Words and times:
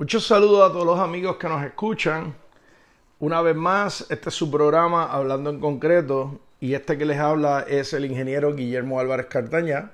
Muchos 0.00 0.26
saludos 0.26 0.62
a 0.62 0.72
todos 0.72 0.86
los 0.86 0.98
amigos 0.98 1.36
que 1.36 1.46
nos 1.46 1.62
escuchan. 1.62 2.34
Una 3.18 3.42
vez 3.42 3.54
más, 3.54 4.06
este 4.08 4.30
es 4.30 4.34
su 4.34 4.50
programa 4.50 5.04
Hablando 5.04 5.50
en 5.50 5.60
Concreto 5.60 6.40
y 6.58 6.72
este 6.72 6.96
que 6.96 7.04
les 7.04 7.18
habla 7.18 7.66
es 7.68 7.92
el 7.92 8.06
ingeniero 8.06 8.54
Guillermo 8.54 8.98
Álvarez 8.98 9.26
Cartaña. 9.26 9.90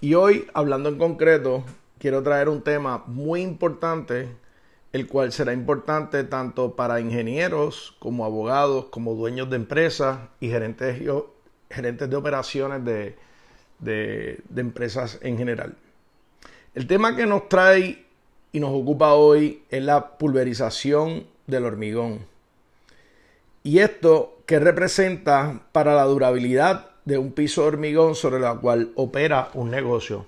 Y 0.00 0.14
hoy, 0.14 0.48
hablando 0.54 0.88
en 0.88 0.98
concreto, 0.98 1.62
quiero 2.00 2.24
traer 2.24 2.48
un 2.48 2.62
tema 2.62 3.04
muy 3.06 3.42
importante, 3.42 4.28
el 4.92 5.06
cual 5.06 5.30
será 5.30 5.52
importante 5.52 6.24
tanto 6.24 6.74
para 6.74 6.98
ingenieros 6.98 7.94
como 8.00 8.24
abogados, 8.24 8.86
como 8.86 9.14
dueños 9.14 9.48
de 9.50 9.54
empresas 9.54 10.18
y 10.40 10.48
gerentes, 10.48 10.98
de 10.98 12.16
operaciones 12.16 12.84
de 13.78 14.42
empresas 14.56 15.20
en 15.22 15.38
general. 15.38 15.76
El 16.74 16.88
tema 16.88 17.14
que 17.14 17.24
nos 17.24 17.48
trae 17.48 18.04
y 18.56 18.60
nos 18.60 18.70
ocupa 18.70 19.12
hoy 19.12 19.64
es 19.68 19.82
la 19.82 20.16
pulverización 20.16 21.26
del 21.46 21.66
hormigón. 21.66 22.20
Y 23.62 23.80
esto 23.80 24.38
que 24.46 24.58
representa 24.58 25.60
para 25.72 25.94
la 25.94 26.04
durabilidad 26.04 26.88
de 27.04 27.18
un 27.18 27.32
piso 27.32 27.60
de 27.60 27.68
hormigón 27.68 28.14
sobre 28.14 28.40
la 28.40 28.54
cual 28.54 28.92
opera 28.94 29.50
un 29.52 29.70
negocio. 29.70 30.24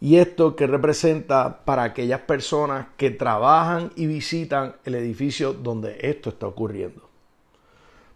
Y 0.00 0.16
esto 0.16 0.56
que 0.56 0.66
representa 0.66 1.66
para 1.66 1.82
aquellas 1.82 2.20
personas 2.20 2.86
que 2.96 3.10
trabajan 3.10 3.92
y 3.94 4.06
visitan 4.06 4.76
el 4.86 4.94
edificio 4.94 5.52
donde 5.52 5.98
esto 6.00 6.30
está 6.30 6.46
ocurriendo. 6.46 7.10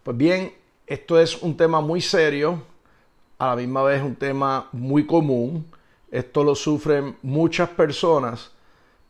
Pues 0.04 0.16
bien, 0.16 0.54
esto 0.86 1.20
es 1.20 1.42
un 1.42 1.54
tema 1.54 1.82
muy 1.82 2.00
serio, 2.00 2.62
a 3.36 3.48
la 3.48 3.56
misma 3.56 3.82
vez 3.82 4.02
un 4.02 4.16
tema 4.16 4.70
muy 4.72 5.04
común. 5.04 5.66
Esto 6.10 6.42
lo 6.42 6.54
sufren 6.54 7.18
muchas 7.20 7.68
personas 7.68 8.55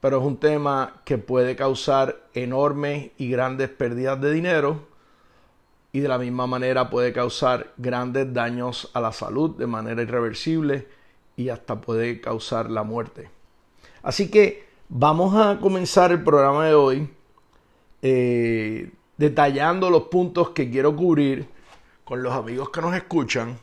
pero 0.00 0.18
es 0.18 0.24
un 0.24 0.36
tema 0.36 1.00
que 1.04 1.18
puede 1.18 1.56
causar 1.56 2.28
enormes 2.34 3.10
y 3.18 3.30
grandes 3.30 3.68
pérdidas 3.68 4.20
de 4.20 4.32
dinero 4.32 4.86
y 5.92 6.00
de 6.00 6.08
la 6.08 6.18
misma 6.18 6.46
manera 6.46 6.90
puede 6.90 7.12
causar 7.12 7.72
grandes 7.76 8.32
daños 8.32 8.90
a 8.92 9.00
la 9.00 9.12
salud 9.12 9.56
de 9.56 9.66
manera 9.66 10.02
irreversible 10.02 10.86
y 11.36 11.48
hasta 11.48 11.80
puede 11.80 12.20
causar 12.20 12.70
la 12.70 12.82
muerte. 12.82 13.30
Así 14.02 14.30
que 14.30 14.66
vamos 14.88 15.34
a 15.34 15.58
comenzar 15.58 16.12
el 16.12 16.22
programa 16.22 16.66
de 16.66 16.74
hoy 16.74 17.10
eh, 18.02 18.90
detallando 19.16 19.90
los 19.90 20.04
puntos 20.04 20.50
que 20.50 20.70
quiero 20.70 20.94
cubrir 20.94 21.48
con 22.04 22.22
los 22.22 22.32
amigos 22.32 22.70
que 22.70 22.80
nos 22.80 22.94
escuchan 22.94 23.58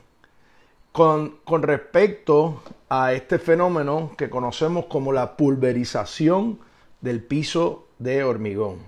con, 0.94 1.40
respecto 1.62 2.62
a 2.88 3.14
este 3.14 3.40
fenómeno 3.40 4.12
que 4.16 4.30
conocemos 4.30 4.84
como 4.84 5.12
la 5.12 5.36
pulverización 5.36 6.60
del 7.00 7.20
piso 7.20 7.88
de 7.98 8.22
hormigón. 8.22 8.78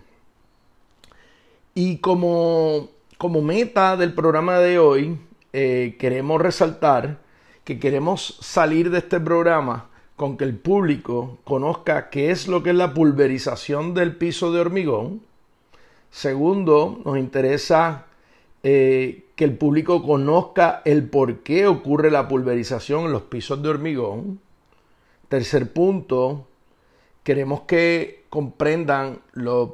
Y 1.74 1.98
como, 1.98 2.90
como 3.18 3.42
meta 3.42 3.96
del 3.96 4.14
programa 4.14 4.60
de 4.60 4.78
hoy, 4.78 5.18
eh, 5.52 5.96
queremos 5.98 6.40
resaltar 6.40 7.18
que 7.64 7.80
queremos 7.80 8.38
salir 8.40 8.90
de 8.90 8.98
este 8.98 9.18
programa 9.18 9.88
con 10.14 10.36
que 10.36 10.44
el 10.44 10.56
público 10.56 11.38
conozca 11.42 12.08
qué 12.08 12.30
es 12.30 12.46
lo 12.46 12.62
que 12.62 12.70
es 12.70 12.76
la 12.76 12.94
pulverización 12.94 13.94
del 13.94 14.14
piso 14.14 14.52
de 14.52 14.60
hormigón. 14.60 15.22
Segundo, 16.12 17.00
nos 17.04 17.18
interesa 17.18 18.06
eh, 18.62 19.25
que 19.36 19.44
el 19.44 19.56
público 19.56 20.02
conozca 20.02 20.80
el 20.86 21.08
por 21.08 21.40
qué 21.40 21.66
ocurre 21.66 22.10
la 22.10 22.26
pulverización 22.26 23.04
en 23.04 23.12
los 23.12 23.22
pisos 23.22 23.62
de 23.62 23.68
hormigón. 23.68 24.40
Tercer 25.28 25.72
punto, 25.74 26.46
queremos 27.22 27.60
que 27.62 28.24
comprendan 28.30 29.20
las 29.34 29.68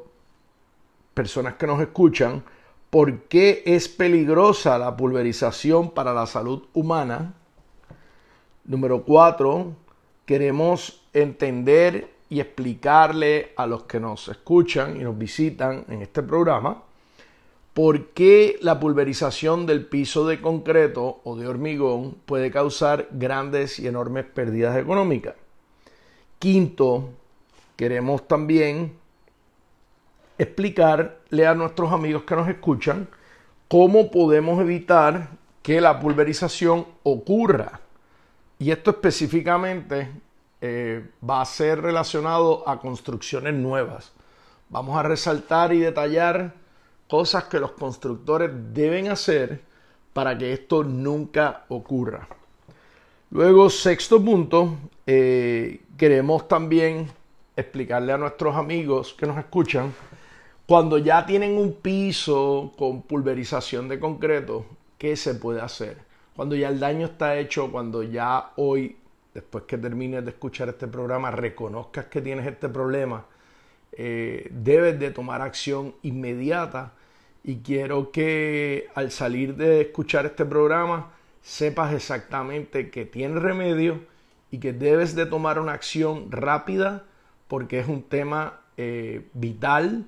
personas 1.14 1.54
que 1.54 1.68
nos 1.68 1.80
escuchan 1.80 2.42
por 2.90 3.20
qué 3.22 3.62
es 3.64 3.88
peligrosa 3.88 4.78
la 4.78 4.96
pulverización 4.96 5.92
para 5.92 6.12
la 6.12 6.26
salud 6.26 6.64
humana. 6.72 7.34
Número 8.64 9.04
cuatro, 9.04 9.76
queremos 10.26 11.06
entender 11.12 12.12
y 12.28 12.40
explicarle 12.40 13.52
a 13.56 13.66
los 13.66 13.84
que 13.84 14.00
nos 14.00 14.26
escuchan 14.28 15.00
y 15.00 15.04
nos 15.04 15.16
visitan 15.16 15.84
en 15.88 16.02
este 16.02 16.22
programa 16.22 16.82
¿Por 17.74 18.08
qué 18.08 18.58
la 18.60 18.78
pulverización 18.78 19.64
del 19.64 19.86
piso 19.86 20.26
de 20.26 20.42
concreto 20.42 21.20
o 21.24 21.36
de 21.36 21.46
hormigón 21.46 22.16
puede 22.26 22.50
causar 22.50 23.08
grandes 23.12 23.78
y 23.78 23.88
enormes 23.88 24.26
pérdidas 24.26 24.76
económicas? 24.76 25.34
Quinto, 26.38 27.10
queremos 27.76 28.28
también 28.28 28.92
explicarle 30.36 31.46
a 31.46 31.54
nuestros 31.54 31.92
amigos 31.92 32.24
que 32.24 32.36
nos 32.36 32.48
escuchan 32.48 33.08
cómo 33.68 34.10
podemos 34.10 34.60
evitar 34.60 35.30
que 35.62 35.80
la 35.80 35.98
pulverización 35.98 36.86
ocurra. 37.04 37.80
Y 38.58 38.70
esto 38.70 38.90
específicamente 38.90 40.10
eh, 40.60 41.08
va 41.28 41.40
a 41.40 41.46
ser 41.46 41.80
relacionado 41.80 42.68
a 42.68 42.78
construcciones 42.80 43.54
nuevas. 43.54 44.12
Vamos 44.68 44.98
a 44.98 45.02
resaltar 45.02 45.72
y 45.72 45.78
detallar 45.78 46.60
cosas 47.12 47.44
que 47.44 47.60
los 47.60 47.72
constructores 47.72 48.50
deben 48.72 49.08
hacer 49.08 49.60
para 50.14 50.38
que 50.38 50.54
esto 50.54 50.82
nunca 50.82 51.66
ocurra. 51.68 52.26
Luego, 53.30 53.68
sexto 53.68 54.24
punto, 54.24 54.78
eh, 55.06 55.82
queremos 55.98 56.48
también 56.48 57.10
explicarle 57.54 58.14
a 58.14 58.16
nuestros 58.16 58.56
amigos 58.56 59.12
que 59.12 59.26
nos 59.26 59.36
escuchan, 59.36 59.92
cuando 60.66 60.96
ya 60.96 61.26
tienen 61.26 61.58
un 61.58 61.74
piso 61.74 62.72
con 62.78 63.02
pulverización 63.02 63.90
de 63.90 64.00
concreto, 64.00 64.64
¿qué 64.96 65.14
se 65.14 65.34
puede 65.34 65.60
hacer? 65.60 65.98
Cuando 66.34 66.56
ya 66.56 66.70
el 66.70 66.80
daño 66.80 67.08
está 67.08 67.36
hecho, 67.36 67.70
cuando 67.70 68.02
ya 68.02 68.52
hoy, 68.56 68.96
después 69.34 69.64
que 69.64 69.76
termines 69.76 70.24
de 70.24 70.30
escuchar 70.30 70.70
este 70.70 70.88
programa, 70.88 71.30
reconozcas 71.30 72.06
que 72.06 72.22
tienes 72.22 72.46
este 72.46 72.70
problema, 72.70 73.26
eh, 73.92 74.48
debes 74.50 74.98
de 74.98 75.10
tomar 75.10 75.42
acción 75.42 75.94
inmediata 76.00 76.94
y 77.44 77.56
quiero 77.56 78.12
que 78.12 78.88
al 78.94 79.10
salir 79.10 79.56
de 79.56 79.80
escuchar 79.80 80.26
este 80.26 80.44
programa 80.44 81.10
sepas 81.42 81.92
exactamente 81.92 82.90
que 82.90 83.04
tiene 83.04 83.40
remedio 83.40 84.00
y 84.50 84.58
que 84.58 84.72
debes 84.72 85.16
de 85.16 85.26
tomar 85.26 85.58
una 85.58 85.72
acción 85.72 86.30
rápida 86.30 87.04
porque 87.48 87.80
es 87.80 87.88
un 87.88 88.02
tema 88.02 88.60
eh, 88.76 89.28
vital. 89.34 90.06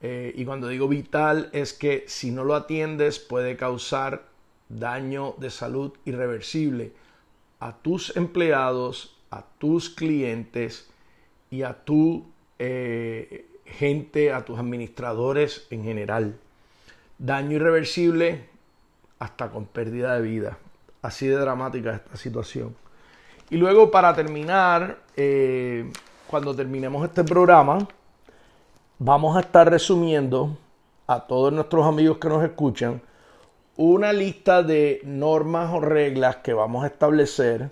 Eh, 0.00 0.32
y 0.36 0.44
cuando 0.44 0.68
digo 0.68 0.86
vital 0.86 1.50
es 1.52 1.72
que 1.72 2.04
si 2.06 2.30
no 2.30 2.44
lo 2.44 2.54
atiendes 2.54 3.18
puede 3.18 3.56
causar 3.56 4.28
daño 4.68 5.34
de 5.38 5.50
salud 5.50 5.92
irreversible 6.04 6.92
a 7.58 7.76
tus 7.78 8.16
empleados, 8.16 9.16
a 9.30 9.44
tus 9.58 9.90
clientes 9.90 10.88
y 11.50 11.62
a 11.62 11.84
tu 11.84 12.26
eh, 12.60 13.46
gente, 13.64 14.32
a 14.32 14.44
tus 14.44 14.60
administradores 14.60 15.66
en 15.70 15.82
general 15.82 16.38
daño 17.18 17.56
irreversible 17.56 18.48
hasta 19.18 19.50
con 19.50 19.66
pérdida 19.66 20.14
de 20.14 20.22
vida. 20.22 20.58
Así 21.02 21.26
de 21.26 21.36
dramática 21.36 21.94
esta 21.94 22.16
situación. 22.16 22.74
Y 23.50 23.56
luego 23.56 23.90
para 23.90 24.14
terminar, 24.14 24.98
eh, 25.16 25.90
cuando 26.26 26.54
terminemos 26.54 27.04
este 27.04 27.24
programa, 27.24 27.86
vamos 28.98 29.36
a 29.36 29.40
estar 29.40 29.70
resumiendo 29.70 30.56
a 31.06 31.20
todos 31.20 31.52
nuestros 31.52 31.86
amigos 31.86 32.18
que 32.18 32.28
nos 32.28 32.44
escuchan 32.44 33.00
una 33.76 34.12
lista 34.12 34.62
de 34.62 35.00
normas 35.04 35.72
o 35.72 35.80
reglas 35.80 36.36
que 36.36 36.52
vamos 36.52 36.82
a 36.84 36.88
establecer 36.88 37.70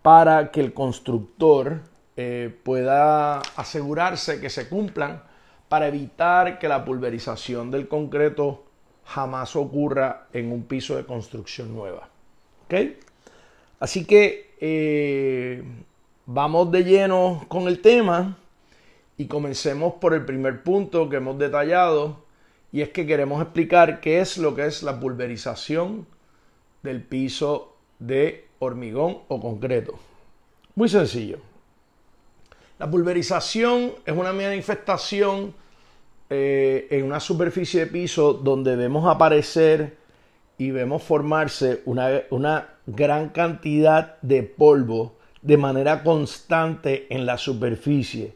para 0.00 0.50
que 0.50 0.60
el 0.60 0.72
constructor 0.72 1.80
eh, 2.16 2.56
pueda 2.62 3.40
asegurarse 3.56 4.40
que 4.40 4.50
se 4.50 4.68
cumplan 4.68 5.22
para 5.68 5.88
evitar 5.88 6.58
que 6.58 6.68
la 6.68 6.84
pulverización 6.84 7.70
del 7.70 7.88
concreto 7.88 8.64
jamás 9.12 9.56
ocurra 9.56 10.28
en 10.32 10.50
un 10.50 10.62
piso 10.64 10.96
de 10.96 11.04
construcción 11.04 11.74
nueva. 11.74 12.08
¿Ok? 12.64 12.74
Así 13.78 14.04
que 14.04 14.54
eh, 14.58 15.62
vamos 16.24 16.70
de 16.72 16.84
lleno 16.84 17.44
con 17.48 17.68
el 17.68 17.80
tema 17.80 18.38
y 19.18 19.26
comencemos 19.26 19.94
por 19.94 20.14
el 20.14 20.24
primer 20.24 20.62
punto 20.62 21.10
que 21.10 21.16
hemos 21.16 21.38
detallado 21.38 22.24
y 22.72 22.80
es 22.80 22.88
que 22.88 23.06
queremos 23.06 23.42
explicar 23.42 24.00
qué 24.00 24.20
es 24.20 24.38
lo 24.38 24.54
que 24.54 24.64
es 24.64 24.82
la 24.82 24.98
pulverización 24.98 26.06
del 26.82 27.02
piso 27.02 27.76
de 27.98 28.46
hormigón 28.60 29.18
o 29.28 29.40
concreto. 29.40 29.98
Muy 30.74 30.88
sencillo. 30.88 31.38
La 32.78 32.90
pulverización 32.90 33.92
es 34.06 34.16
una 34.16 34.32
manifestación 34.32 35.54
eh, 36.34 36.86
en 36.90 37.04
una 37.04 37.20
superficie 37.20 37.80
de 37.80 37.86
piso 37.88 38.32
donde 38.32 38.74
vemos 38.74 39.06
aparecer 39.06 39.98
y 40.56 40.70
vemos 40.70 41.02
formarse 41.02 41.82
una, 41.84 42.22
una 42.30 42.68
gran 42.86 43.28
cantidad 43.28 44.18
de 44.22 44.42
polvo 44.42 45.16
de 45.42 45.58
manera 45.58 46.02
constante 46.02 47.06
en 47.10 47.26
la 47.26 47.36
superficie. 47.36 48.34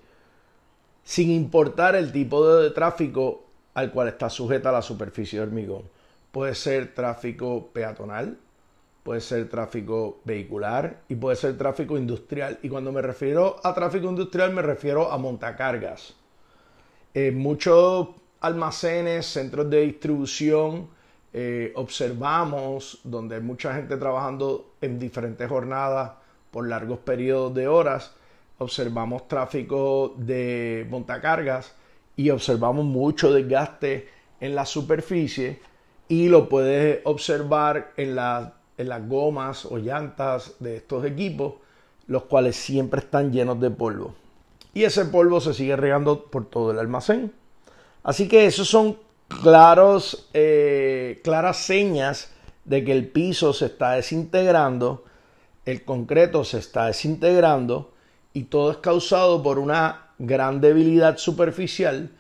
sin 1.04 1.30
importar 1.30 1.94
el 1.94 2.12
tipo 2.12 2.46
de 2.58 2.70
tráfico 2.70 3.44
al 3.74 3.92
cual 3.92 4.08
está 4.08 4.28
sujeta 4.28 4.72
la 4.72 4.82
superficie 4.82 5.38
de 5.38 5.46
hormigón. 5.46 5.84
Puede 6.32 6.54
ser 6.54 6.94
tráfico 6.94 7.70
peatonal, 7.72 8.36
puede 9.04 9.20
ser 9.20 9.48
tráfico 9.48 10.20
vehicular 10.24 11.02
y 11.08 11.14
puede 11.14 11.36
ser 11.36 11.56
tráfico 11.56 11.96
industrial. 11.96 12.58
Y 12.62 12.68
cuando 12.68 12.92
me 12.92 13.02
refiero 13.02 13.56
a 13.62 13.72
tráfico 13.72 14.08
industrial 14.08 14.52
me 14.52 14.62
refiero 14.62 15.12
a 15.12 15.16
montacargas. 15.16 16.14
En 17.16 17.38
muchos 17.38 18.08
almacenes, 18.40 19.24
centros 19.24 19.70
de 19.70 19.80
distribución, 19.80 20.86
eh, 21.32 21.72
observamos 21.74 23.00
donde 23.04 23.36
hay 23.36 23.40
mucha 23.40 23.74
gente 23.74 23.96
trabajando 23.96 24.74
en 24.82 24.98
diferentes 24.98 25.48
jornadas 25.48 26.12
por 26.50 26.68
largos 26.68 26.98
periodos 26.98 27.54
de 27.54 27.68
horas, 27.68 28.14
observamos 28.58 29.28
tráfico 29.28 30.14
de 30.18 30.86
montacargas 30.90 31.74
y 32.16 32.28
observamos 32.28 32.84
mucho 32.84 33.32
desgaste 33.32 34.10
en 34.38 34.54
la 34.54 34.66
superficie 34.66 35.58
y 36.08 36.28
lo 36.28 36.50
puedes 36.50 37.00
observar 37.04 37.94
en, 37.96 38.10
en 38.10 38.88
las 38.90 39.08
gomas 39.08 39.64
o 39.64 39.78
llantas 39.78 40.56
de 40.60 40.76
estos 40.76 41.02
equipos, 41.06 41.54
los 42.08 42.24
cuales 42.24 42.56
siempre 42.56 43.00
están 43.00 43.32
llenos 43.32 43.58
de 43.58 43.70
polvo. 43.70 44.25
Y 44.76 44.84
ese 44.84 45.06
polvo 45.06 45.40
se 45.40 45.54
sigue 45.54 45.74
regando 45.74 46.26
por 46.26 46.50
todo 46.50 46.70
el 46.70 46.78
almacén. 46.78 47.32
Así 48.02 48.28
que 48.28 48.44
esos 48.44 48.68
son 48.68 48.98
claros, 49.26 50.28
eh, 50.34 51.22
claras 51.24 51.56
señas 51.56 52.30
de 52.66 52.84
que 52.84 52.92
el 52.92 53.08
piso 53.08 53.54
se 53.54 53.64
está 53.64 53.92
desintegrando, 53.92 55.02
el 55.64 55.82
concreto 55.82 56.44
se 56.44 56.58
está 56.58 56.88
desintegrando 56.88 57.94
y 58.34 58.42
todo 58.42 58.70
es 58.70 58.76
causado 58.76 59.42
por 59.42 59.58
una 59.58 60.10
gran 60.18 60.60
debilidad 60.60 61.16
superficial 61.16 62.10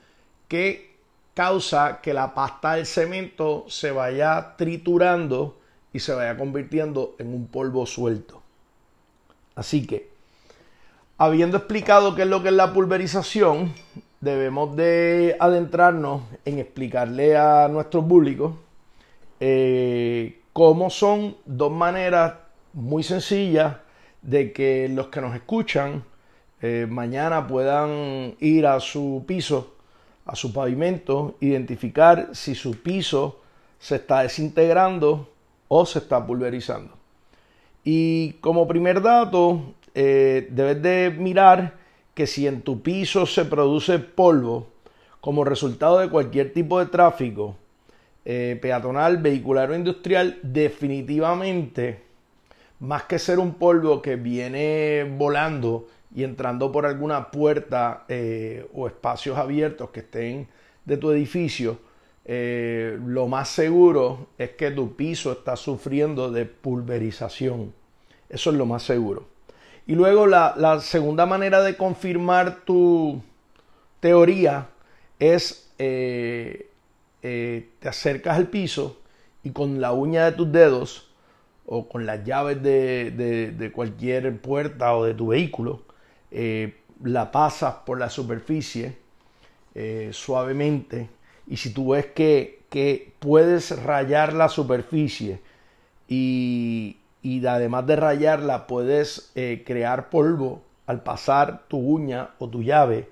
que 0.48 0.96
causa 1.34 2.00
que 2.00 2.14
la 2.14 2.32
pasta 2.32 2.76
del 2.76 2.86
cemento 2.86 3.66
se 3.68 3.90
vaya 3.90 4.56
triturando 4.56 5.58
y 5.92 5.98
se 5.98 6.14
vaya 6.14 6.38
convirtiendo 6.38 7.16
en 7.18 7.34
un 7.34 7.48
polvo 7.48 7.84
suelto. 7.84 8.40
Así 9.54 9.86
que, 9.86 10.15
habiendo 11.18 11.56
explicado 11.56 12.14
qué 12.14 12.22
es 12.22 12.28
lo 12.28 12.42
que 12.42 12.48
es 12.48 12.54
la 12.54 12.72
pulverización, 12.72 13.72
debemos 14.20 14.76
de 14.76 15.36
adentrarnos 15.40 16.22
en 16.44 16.58
explicarle 16.58 17.36
a 17.36 17.68
nuestro 17.68 18.06
público 18.06 18.58
eh, 19.40 20.40
cómo 20.52 20.90
son 20.90 21.36
dos 21.44 21.70
maneras 21.70 22.34
muy 22.72 23.02
sencillas 23.02 23.76
de 24.22 24.52
que 24.52 24.88
los 24.88 25.08
que 25.08 25.20
nos 25.20 25.34
escuchan 25.34 26.04
eh, 26.62 26.86
mañana 26.88 27.46
puedan 27.46 28.34
ir 28.40 28.66
a 28.66 28.80
su 28.80 29.24
piso, 29.26 29.74
a 30.24 30.34
su 30.34 30.52
pavimento, 30.52 31.36
identificar 31.40 32.30
si 32.32 32.54
su 32.54 32.82
piso 32.82 33.40
se 33.78 33.96
está 33.96 34.22
desintegrando 34.22 35.30
o 35.68 35.86
se 35.86 35.98
está 35.98 36.26
pulverizando. 36.26 36.94
Y 37.84 38.32
como 38.40 38.66
primer 38.66 39.00
dato, 39.00 39.74
eh, 39.98 40.48
debes 40.50 40.82
de 40.82 41.10
mirar 41.18 41.72
que 42.12 42.26
si 42.26 42.46
en 42.46 42.60
tu 42.60 42.82
piso 42.82 43.24
se 43.24 43.46
produce 43.46 43.98
polvo 43.98 44.66
como 45.22 45.42
resultado 45.42 46.00
de 46.00 46.10
cualquier 46.10 46.52
tipo 46.52 46.78
de 46.78 46.84
tráfico, 46.84 47.56
eh, 48.26 48.58
peatonal, 48.60 49.16
vehicular 49.16 49.70
o 49.70 49.74
industrial, 49.74 50.38
definitivamente, 50.42 52.02
más 52.78 53.04
que 53.04 53.18
ser 53.18 53.38
un 53.38 53.54
polvo 53.54 54.02
que 54.02 54.16
viene 54.16 55.10
volando 55.16 55.88
y 56.14 56.24
entrando 56.24 56.70
por 56.70 56.84
alguna 56.84 57.30
puerta 57.30 58.04
eh, 58.08 58.66
o 58.74 58.86
espacios 58.88 59.38
abiertos 59.38 59.88
que 59.88 60.00
estén 60.00 60.46
de 60.84 60.98
tu 60.98 61.10
edificio, 61.10 61.78
lo 62.26 63.28
más 63.28 63.48
seguro 63.48 64.26
es 64.36 64.50
que 64.50 64.72
tu 64.72 64.94
piso 64.94 65.32
está 65.32 65.56
sufriendo 65.56 66.30
de 66.30 66.44
pulverización. 66.44 67.72
Eso 68.28 68.50
es 68.50 68.56
lo 68.56 68.66
más 68.66 68.82
seguro. 68.82 69.35
Y 69.86 69.94
luego 69.94 70.26
la, 70.26 70.80
segunda 70.80 71.26
manera 71.26 71.62
de 71.62 71.76
confirmar 71.76 72.64
tu 72.64 73.22
teoría 74.00 74.68
es 75.18 75.70
eh, 75.78 76.70
eh, 77.22 77.70
te 77.78 77.88
acercas 77.88 78.36
al 78.36 78.48
piso 78.48 79.00
y 79.44 79.50
con 79.50 79.80
la 79.80 79.92
uña 79.92 80.24
de 80.24 80.32
tus 80.32 80.50
dedos 80.50 81.10
o 81.66 81.88
con 81.88 82.04
las 82.04 82.24
llaves 82.24 82.62
de, 82.62 83.70
cualquier 83.72 84.40
puerta 84.40 84.96
o 84.96 85.04
de 85.04 85.14
tu 85.14 85.28
vehículo, 85.28 85.82
eh, 86.30 86.76
la 87.02 87.30
pasas 87.30 87.74
por 87.86 87.98
la 87.98 88.10
superficie 88.10 88.96
suavemente. 90.10 91.10
Y 91.46 91.58
si 91.58 91.72
tú 91.72 91.90
ves 91.90 92.06
que, 92.06 92.62
que 92.70 93.12
puedes 93.18 93.82
rayar 93.82 94.32
la 94.32 94.48
superficie 94.48 95.40
y, 96.08 96.96
y 97.22 97.44
además 97.46 97.86
de 97.86 97.96
rayarla 97.96 98.66
puedes 98.66 99.32
eh, 99.34 99.62
crear 99.66 100.10
polvo 100.10 100.62
al 100.86 101.02
pasar 101.02 101.64
tu 101.68 101.78
uña 101.78 102.30
o 102.38 102.48
tu 102.48 102.62
llave 102.62 103.08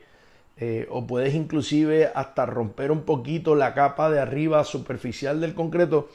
eh, 0.57 0.87
o 0.91 1.07
puedes 1.07 1.35
inclusive 1.35 2.13
hasta 2.15 2.47
romper 2.47 2.93
un 2.93 3.03
poquito 3.03 3.57
la 3.57 3.75
capa 3.75 4.11
de 4.11 4.21
arriba 4.21 4.63
superficial 4.65 5.41
del 5.41 5.55
concreto. 5.55 6.09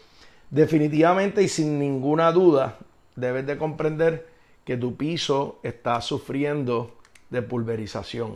Definitivamente 0.50 1.44
y 1.44 1.48
sin 1.48 1.78
ninguna 1.78 2.32
duda 2.32 2.78
debes 3.16 3.46
de 3.46 3.58
comprender 3.58 4.28
que 4.64 4.78
tu 4.78 4.96
piso 4.96 5.60
está 5.64 6.00
sufriendo 6.02 6.96
de 7.30 7.42
pulverización. 7.42 8.34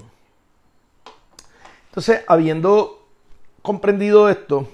Entonces 1.88 2.22
habiendo 2.28 3.06
comprendido 3.62 4.30
esto 4.30 4.68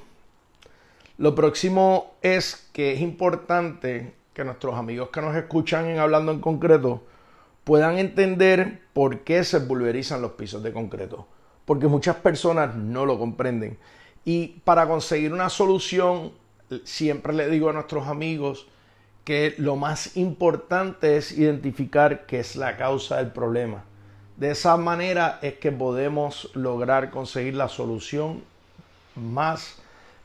lo 1.19 1.35
próximo 1.35 2.13
es 2.21 2.69
que 2.71 2.93
es 2.93 3.01
importante 3.01 4.13
que 4.33 4.43
nuestros 4.43 4.75
amigos 4.75 5.09
que 5.09 5.21
nos 5.21 5.35
escuchan 5.35 5.85
en 5.85 5.99
Hablando 5.99 6.31
en 6.31 6.39
Concreto 6.39 7.03
puedan 7.63 7.97
entender 7.97 8.81
por 8.93 9.19
qué 9.19 9.43
se 9.43 9.61
pulverizan 9.61 10.21
los 10.21 10.31
pisos 10.31 10.63
de 10.63 10.73
concreto. 10.73 11.27
Porque 11.65 11.87
muchas 11.87 12.15
personas 12.15 12.75
no 12.75 13.05
lo 13.05 13.19
comprenden. 13.19 13.77
Y 14.25 14.59
para 14.63 14.87
conseguir 14.87 15.33
una 15.33 15.49
solución, 15.49 16.31
siempre 16.83 17.33
le 17.33 17.49
digo 17.49 17.69
a 17.69 17.73
nuestros 17.73 18.07
amigos 18.07 18.67
que 19.23 19.53
lo 19.57 19.75
más 19.75 20.17
importante 20.17 21.17
es 21.17 21.31
identificar 21.31 22.25
qué 22.25 22.39
es 22.39 22.55
la 22.55 22.77
causa 22.77 23.17
del 23.17 23.31
problema. 23.31 23.83
De 24.37 24.51
esa 24.51 24.77
manera 24.77 25.37
es 25.41 25.55
que 25.55 25.71
podemos 25.71 26.49
lograr 26.55 27.11
conseguir 27.11 27.55
la 27.55 27.67
solución 27.67 28.41
más 29.15 29.75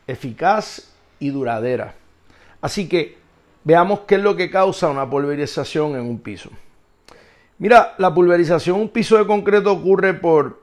eficaz 0.06 0.94
y 1.18 1.30
duradera. 1.30 1.94
Así 2.60 2.88
que 2.88 3.18
Veamos 3.64 4.00
qué 4.00 4.16
es 4.16 4.20
lo 4.20 4.36
que 4.36 4.50
causa 4.50 4.90
una 4.90 5.08
pulverización 5.08 5.96
en 5.96 6.02
un 6.02 6.18
piso. 6.18 6.50
Mira, 7.58 7.94
la 7.96 8.12
pulverización 8.12 8.76
en 8.76 8.82
un 8.82 8.88
piso 8.90 9.16
de 9.16 9.26
concreto 9.26 9.72
ocurre 9.72 10.12
por, 10.12 10.62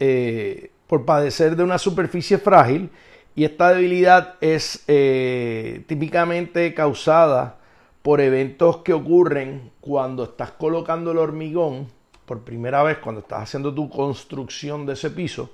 eh, 0.00 0.72
por 0.88 1.04
padecer 1.04 1.54
de 1.54 1.62
una 1.62 1.78
superficie 1.78 2.38
frágil 2.38 2.90
y 3.36 3.44
esta 3.44 3.72
debilidad 3.72 4.34
es 4.40 4.82
eh, 4.88 5.84
típicamente 5.86 6.74
causada 6.74 7.58
por 8.02 8.20
eventos 8.20 8.78
que 8.78 8.94
ocurren 8.94 9.70
cuando 9.80 10.24
estás 10.24 10.50
colocando 10.50 11.12
el 11.12 11.18
hormigón 11.18 11.86
por 12.26 12.40
primera 12.40 12.82
vez, 12.82 12.98
cuando 12.98 13.20
estás 13.20 13.42
haciendo 13.44 13.72
tu 13.72 13.88
construcción 13.88 14.86
de 14.86 14.94
ese 14.94 15.10
piso. 15.10 15.50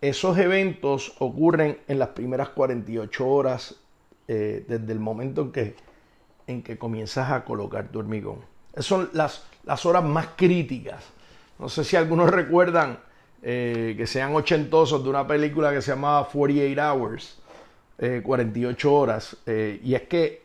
Esos 0.00 0.36
eventos 0.36 1.14
ocurren 1.20 1.78
en 1.88 1.98
las 1.98 2.08
primeras 2.08 2.50
48 2.50 3.26
horas 3.26 3.76
eh, 4.26 4.64
desde 4.68 4.92
el 4.92 5.00
momento 5.00 5.42
en 5.42 5.52
que 5.52 5.87
en 6.48 6.62
que 6.62 6.78
comienzas 6.78 7.30
a 7.30 7.44
colocar 7.44 7.88
tu 7.88 8.00
hormigón. 8.00 8.38
Esas 8.72 8.86
son 8.86 9.10
las, 9.12 9.44
las 9.64 9.86
horas 9.86 10.02
más 10.02 10.30
críticas. 10.34 11.04
No 11.58 11.68
sé 11.68 11.84
si 11.84 11.94
algunos 11.94 12.30
recuerdan 12.30 12.98
eh, 13.42 13.94
que 13.96 14.06
sean 14.06 14.34
ochentosos 14.34 15.04
de 15.04 15.10
una 15.10 15.26
película 15.26 15.72
que 15.72 15.80
se 15.80 15.92
llamaba 15.92 16.28
48 16.28 16.80
Hours, 16.82 17.38
48 18.22 18.88
eh, 18.88 18.92
horas. 18.92 19.36
Eh, 19.46 19.80
y 19.84 19.94
es 19.94 20.02
que 20.02 20.42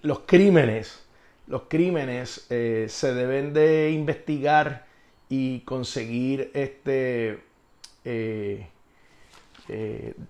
los 0.00 0.20
crímenes, 0.20 1.04
los 1.48 1.62
crímenes 1.68 2.46
se 2.48 3.14
deben 3.14 3.52
de 3.52 3.90
investigar 3.90 4.86
y 5.28 5.60
conseguir 5.60 6.50
este, 6.54 7.42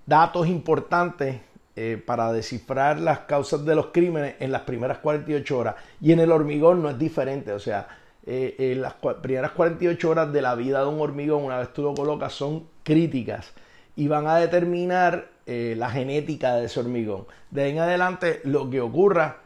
datos 0.06 0.48
importantes 0.48 1.40
eh, 1.80 1.96
para 1.96 2.32
descifrar 2.32 2.98
las 2.98 3.20
causas 3.20 3.64
de 3.64 3.76
los 3.76 3.86
crímenes 3.86 4.34
en 4.40 4.50
las 4.50 4.62
primeras 4.62 4.98
48 4.98 5.56
horas. 5.56 5.76
Y 6.00 6.10
en 6.10 6.18
el 6.18 6.32
hormigón 6.32 6.82
no 6.82 6.90
es 6.90 6.98
diferente, 6.98 7.52
o 7.52 7.60
sea, 7.60 7.86
eh, 8.26 8.74
las 8.76 8.94
primeras 9.22 9.52
48 9.52 10.10
horas 10.10 10.32
de 10.32 10.42
la 10.42 10.56
vida 10.56 10.80
de 10.80 10.88
un 10.88 11.00
hormigón, 11.00 11.44
una 11.44 11.58
vez 11.58 11.72
tú 11.72 11.82
lo 11.82 11.94
colocas, 11.94 12.32
son 12.32 12.66
críticas 12.82 13.52
y 13.94 14.08
van 14.08 14.26
a 14.26 14.36
determinar 14.36 15.28
eh, 15.46 15.74
la 15.78 15.88
genética 15.88 16.56
de 16.56 16.66
ese 16.66 16.80
hormigón. 16.80 17.26
De 17.50 17.62
ahí 17.62 17.70
en 17.70 17.78
adelante, 17.78 18.40
lo 18.42 18.68
que 18.68 18.80
ocurra 18.80 19.38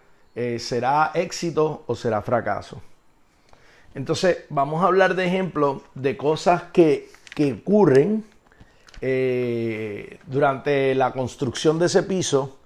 será 0.57 1.11
éxito 1.13 1.85
o 1.87 1.95
será 1.95 2.23
fracaso. 2.23 2.81
Entonces, 3.95 4.47
vamos 4.49 4.83
a 4.83 4.87
hablar 4.87 5.15
de 5.15 5.27
ejemplos 5.27 5.83
de 5.95 6.17
cosas 6.17 6.63
que 6.73 7.11
que 7.35 7.53
ocurren 7.53 8.25
eh, 9.05 10.19
durante 10.29 10.95
la 10.95 11.11
construcción 11.11 11.81
de 11.81 11.87
ese 11.87 12.05
piso 12.05 12.61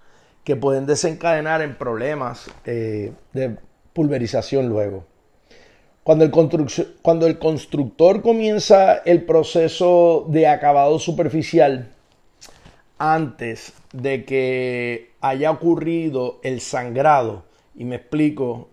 que 0.45 0.55
pueden 0.55 0.85
desencadenar 0.85 1.63
en 1.63 1.77
problemas 1.77 2.51
eh, 2.67 3.13
de 3.33 3.57
pulverización 3.95 4.69
luego. 4.69 5.05
Cuando 6.05 6.27
el, 6.27 6.31
cuando 7.01 7.27
el 7.27 7.39
constructor 7.39 8.21
comienza 8.21 8.99
el 8.99 9.25
proceso 9.25 10.27
de 10.29 10.47
acabado 10.47 10.99
superficial, 10.99 11.89
antes 12.99 13.73
de 13.93 14.25
que 14.27 15.13
haya 15.23 15.51
ocurrido 15.51 16.39
el 16.43 16.61
sangrado, 16.61 17.45
y 17.75 17.85
me 17.85 17.97
explico, 17.97 18.69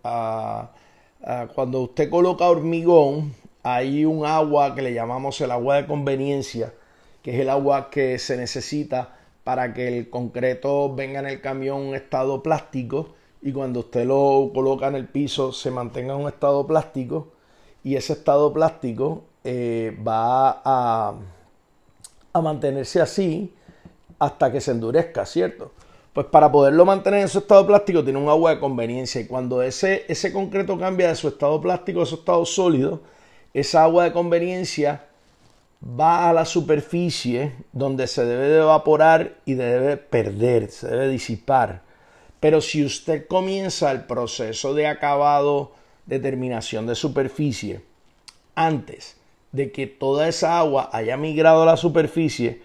cuando 1.56 1.82
usted 1.82 2.10
coloca 2.10 2.46
hormigón, 2.46 3.34
hay 3.64 4.06
un 4.06 4.26
agua 4.26 4.76
que 4.76 4.82
le 4.82 4.94
llamamos 4.94 5.40
el 5.42 5.52
agua 5.52 5.78
de 5.78 5.88
conveniencia, 5.88 6.74
que 7.24 7.34
es 7.34 7.40
el 7.40 7.50
agua 7.50 7.90
que 7.90 8.20
se 8.20 8.38
necesita 8.38 9.16
para 9.44 9.74
que 9.74 9.88
el 9.88 10.10
concreto 10.10 10.94
venga 10.94 11.20
en 11.20 11.26
el 11.26 11.42
camión 11.42 11.82
en 11.82 11.88
un 11.90 11.96
estado 11.96 12.44
plástico 12.44 13.16
y 13.42 13.52
cuando 13.52 13.80
usted 13.80 14.06
lo 14.06 14.52
coloca 14.54 14.88
en 14.88 14.96
el 14.96 15.08
piso 15.08 15.52
se 15.52 15.72
mantenga 15.72 16.14
en 16.14 16.22
un 16.22 16.28
estado 16.28 16.68
plástico 16.68 17.30
y 17.84 17.96
ese 17.96 18.14
estado 18.14 18.54
plástico 18.54 19.24
eh, 19.44 19.98
va 20.06 20.62
a, 20.64 21.16
a 22.34 22.42
mantenerse 22.42 23.02
así 23.02 23.54
hasta 24.20 24.52
que 24.52 24.62
se 24.62 24.72
endurezca, 24.72 25.26
¿cierto? 25.26 25.72
Pues 26.14 26.28
para 26.28 26.52
poderlo 26.52 26.86
mantener 26.86 27.22
en 27.22 27.28
su 27.28 27.40
estado 27.40 27.66
plástico 27.66 28.04
tiene 28.04 28.20
un 28.20 28.30
agua 28.30 28.52
de 28.52 28.60
conveniencia 28.60 29.20
y 29.20 29.28
cuando 29.28 29.62
ese, 29.62 30.06
ese 30.08 30.32
concreto 30.32 30.78
cambia 30.78 31.08
de 31.08 31.16
su 31.16 31.28
estado 31.28 31.60
plástico 31.60 32.02
a 32.02 32.06
su 32.06 32.16
estado 32.16 32.46
sólido, 32.46 33.02
esa 33.54 33.84
agua 33.84 34.06
de 34.06 34.14
conveniencia 34.14 35.06
va 35.84 36.30
a 36.30 36.34
la 36.34 36.46
superficie 36.46 37.54
donde 37.74 38.08
se 38.08 38.24
debe 38.26 38.48
de 38.48 38.60
evaporar 38.60 39.36
y 39.46 39.56
debe 39.56 39.98
perder, 39.98 40.72
se 40.72 40.88
debe 40.88 41.10
disipar. 41.10 41.82
Pero 42.40 42.62
si 42.62 42.86
usted 42.86 43.28
comienza 43.28 43.92
el 43.92 44.06
proceso 44.06 44.74
de 44.74 44.88
acabado 44.88 45.72
de 46.06 46.20
terminación 46.20 46.88
de 46.88 46.96
superficie 46.96 47.84
antes 48.56 49.18
de 49.52 49.72
que 49.72 49.88
toda 49.88 50.28
esa 50.28 50.58
agua 50.58 50.90
haya 50.94 51.18
migrado 51.18 51.64
a 51.64 51.66
la 51.66 51.78
superficie, 51.78 52.62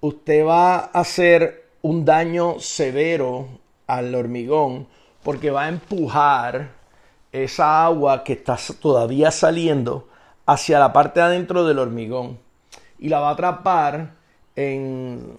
usted 0.00 0.44
va 0.44 0.76
a 0.76 0.84
hacer 1.00 1.68
un 1.82 2.04
daño 2.04 2.58
severo 2.58 3.48
al 3.86 4.14
hormigón 4.14 4.86
porque 5.22 5.50
va 5.50 5.64
a 5.64 5.68
empujar 5.68 6.70
esa 7.32 7.84
agua 7.84 8.24
que 8.24 8.32
está 8.32 8.58
todavía 8.80 9.30
saliendo 9.30 10.08
hacia 10.46 10.78
la 10.78 10.92
parte 10.92 11.20
de 11.20 11.26
adentro 11.26 11.64
del 11.64 11.78
hormigón 11.78 12.45
y 12.98 13.08
la 13.08 13.20
va 13.20 13.30
a 13.30 13.32
atrapar 13.32 14.14
en, 14.54 15.36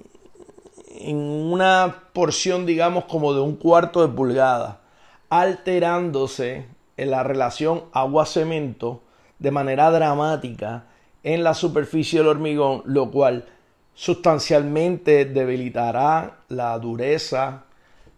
en 0.99 1.17
una 1.17 2.03
porción, 2.13 2.65
digamos, 2.65 3.05
como 3.05 3.33
de 3.33 3.41
un 3.41 3.55
cuarto 3.55 4.05
de 4.05 4.13
pulgada, 4.13 4.81
alterándose 5.29 6.65
en 6.97 7.11
la 7.11 7.23
relación 7.23 7.85
agua-cemento 7.93 9.01
de 9.39 9.51
manera 9.51 9.91
dramática 9.91 10.85
en 11.23 11.43
la 11.43 11.53
superficie 11.53 12.19
del 12.19 12.29
hormigón, 12.29 12.81
lo 12.85 13.11
cual 13.11 13.45
sustancialmente 13.93 15.25
debilitará 15.25 16.39
la 16.49 16.77
dureza, 16.79 17.65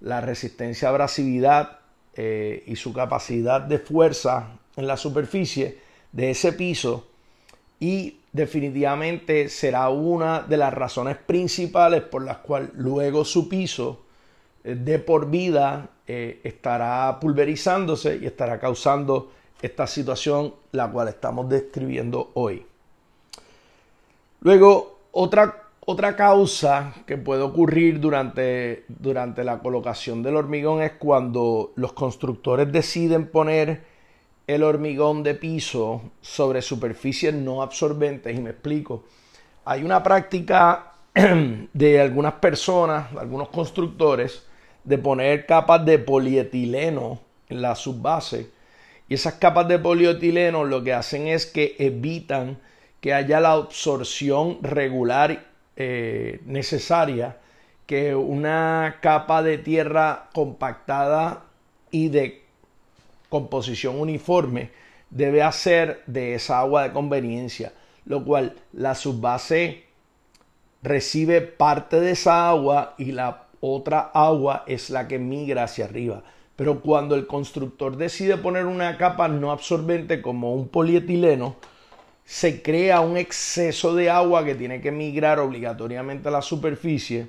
la 0.01 0.22
resistencia 0.22 0.88
a 0.88 0.91
abrasividad 0.91 1.79
eh, 2.15 2.63
y 2.67 2.75
su 2.75 2.93
capacidad 2.93 3.62
de 3.62 3.79
fuerza 3.79 4.51
en 4.75 4.88
la 4.88 4.98
superficie 4.98 5.79
de 6.12 6.31
ese 6.31 6.53
piso 6.53 7.08
y 7.79 8.18
definitivamente 8.31 9.50
será 9.50 9.89
una 9.89 10.41
de 10.41 10.57
las 10.57 10.74
razones 10.74 11.17
principales 11.17 12.01
por 12.01 12.24
las 12.24 12.38
cuales 12.38 12.69
luego 12.75 13.25
su 13.25 13.50
piso 13.50 14.01
eh, 14.63 14.75
de 14.75 15.00
por 15.00 15.29
vida 15.29 15.89
eh, 16.05 16.41
estará 16.43 17.19
pulverizándose 17.19 18.19
y 18.21 18.25
estará 18.25 18.59
causando 18.59 19.31
esta 19.62 19.88
situación 19.88 20.53
la 20.71 20.89
cual 20.91 21.07
estamos 21.09 21.50
describiendo 21.50 22.31
hoy. 22.33 22.65
Luego, 24.41 25.00
otra, 25.12 25.63
otra 25.86 26.15
causa 26.15 26.93
que 27.05 27.17
puede 27.17 27.41
ocurrir 27.41 28.00
durante, 28.00 28.86
durante 28.88 29.43
la 29.43 29.59
colocación 29.59 30.24
del 30.24 30.38
hormigón 30.38 30.81
es 30.81 30.93
cuando 30.93 31.74
los 31.75 31.91
constructores 31.93 32.71
deciden 32.71 33.27
poner 33.27 33.83
el 34.49 34.63
hormigón 34.63 35.21
de 35.21 35.35
piso 35.35 36.01
sobre 36.21 36.63
superficies 36.63 37.35
no 37.35 37.61
absorbentes. 37.61 38.35
Y 38.35 38.41
me 38.41 38.49
explico. 38.49 39.03
Hay 39.63 39.83
una 39.83 40.01
práctica 40.01 40.93
de 41.73 42.01
algunas 42.01 42.33
personas, 42.33 43.13
de 43.13 43.19
algunos 43.19 43.49
constructores, 43.49 44.47
de 44.83 44.97
poner 44.97 45.45
capas 45.45 45.85
de 45.85 45.99
polietileno 45.99 47.19
en 47.47 47.61
la 47.61 47.75
subbase. 47.75 48.49
Y 49.07 49.13
esas 49.13 49.35
capas 49.35 49.67
de 49.67 49.77
polietileno 49.77 50.63
lo 50.63 50.83
que 50.83 50.93
hacen 50.93 51.27
es 51.27 51.45
que 51.45 51.75
evitan 51.77 52.57
que 53.01 53.13
haya 53.13 53.39
la 53.39 53.51
absorción 53.51 54.57
regular 54.63 55.45
eh, 55.75 56.41
necesaria 56.45 57.37
que 57.85 58.15
una 58.15 58.97
capa 58.99 59.43
de 59.43 59.59
tierra 59.59 60.29
compactada 60.33 61.45
y 61.91 62.09
de 62.09 62.48
composición 63.29 64.00
uniforme 64.00 64.71
debe 65.09 65.41
hacer 65.41 66.03
de 66.07 66.36
esa 66.36 66.59
agua 66.59 66.83
de 66.83 66.91
conveniencia, 66.91 67.74
lo 68.05 68.24
cual 68.24 68.55
la 68.74 68.95
subbase 68.95 69.83
recibe 70.81 71.41
parte 71.41 72.00
de 72.00 72.12
esa 72.12 72.50
agua 72.50 72.95
y 72.98 73.12
la 73.12 73.48
otra 73.62 74.12
agua 74.13 74.63
es 74.67 74.89
la 74.89 75.07
que 75.07 75.19
migra 75.19 75.63
hacia 75.63 75.86
arriba. 75.86 76.24
Pero 76.55 76.81
cuando 76.81 77.15
el 77.15 77.25
constructor 77.25 77.95
decide 77.95 78.38
poner 78.38 78.65
una 78.65 78.98
capa 78.98 79.27
no 79.27 79.51
absorbente 79.51 80.21
como 80.21 80.53
un 80.53 80.67
polietileno, 80.67 81.55
se 82.25 82.62
crea 82.62 83.00
un 83.00 83.17
exceso 83.17 83.95
de 83.95 84.09
agua 84.09 84.45
que 84.45 84.55
tiene 84.55 84.81
que 84.81 84.91
migrar 84.91 85.39
obligatoriamente 85.39 86.27
a 86.27 86.31
la 86.31 86.41
superficie 86.41 87.27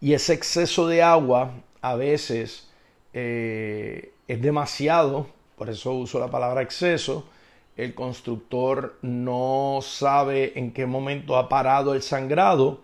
y 0.00 0.14
ese 0.14 0.32
exceso 0.32 0.88
de 0.88 1.02
agua 1.02 1.52
a 1.80 1.96
veces 1.96 2.68
eh, 3.12 4.11
es 4.32 4.40
demasiado, 4.40 5.26
por 5.58 5.68
eso 5.68 5.92
uso 5.92 6.18
la 6.18 6.30
palabra 6.30 6.62
exceso. 6.62 7.28
El 7.76 7.94
constructor 7.94 8.96
no 9.02 9.80
sabe 9.82 10.58
en 10.58 10.72
qué 10.72 10.86
momento 10.86 11.36
ha 11.36 11.50
parado 11.50 11.94
el 11.94 12.00
sangrado, 12.00 12.80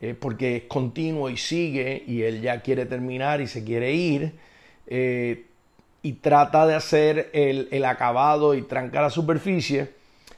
eh, 0.00 0.14
porque 0.14 0.56
es 0.56 0.62
continuo 0.64 1.28
y 1.28 1.36
sigue, 1.36 2.04
y 2.06 2.22
él 2.22 2.40
ya 2.40 2.60
quiere 2.60 2.86
terminar 2.86 3.40
y 3.40 3.48
se 3.48 3.64
quiere 3.64 3.92
ir, 3.92 4.34
eh, 4.86 5.46
y 6.02 6.12
trata 6.14 6.68
de 6.68 6.76
hacer 6.76 7.30
el, 7.32 7.68
el 7.72 7.84
acabado 7.84 8.54
y 8.54 8.62
trancar 8.62 9.02
la 9.02 9.10
superficie, 9.10 9.94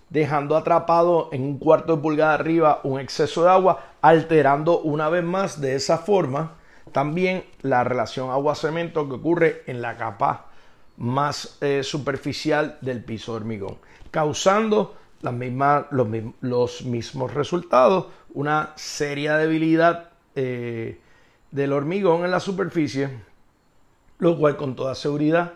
dejando 0.09 0.57
atrapado 0.57 1.29
en 1.31 1.43
un 1.43 1.59
cuarto 1.59 1.97
de 1.97 2.03
pulgada 2.03 2.33
arriba 2.33 2.81
un 2.85 3.01
exceso 3.01 3.45
de 3.45 3.51
agua, 3.51 3.85
alterando 4.01 4.81
una 4.81 5.11
vez 5.11 5.25
más 5.25 5.61
de 5.61 5.75
esa 5.75 5.99
forma 5.99 6.57
también 6.93 7.45
la 7.61 7.85
relación 7.85 8.31
agua-cemento 8.31 9.07
que 9.09 9.15
ocurre 9.17 9.63
en 9.67 9.83
la 9.83 9.99
capa 9.99 10.47
más 10.97 11.59
eh, 11.61 11.83
superficial 11.83 12.79
del 12.81 13.03
piso 13.03 13.33
de 13.33 13.37
hormigón, 13.37 13.79
causando 14.11 14.97
los, 16.41 16.85
mismos 16.85 17.35
resultados, 17.35 18.07
una 18.35 18.73
seria 18.77 19.37
debilidad 19.37 20.11
eh, 20.35 21.01
del 21.51 21.73
hormigón 21.73 22.25
en 22.25 22.31
la 22.31 22.41
superficie, 22.41 23.11
lo 24.19 24.39
cual 24.39 24.57
con 24.57 24.77
toda 24.77 24.95
seguridad 24.95 25.55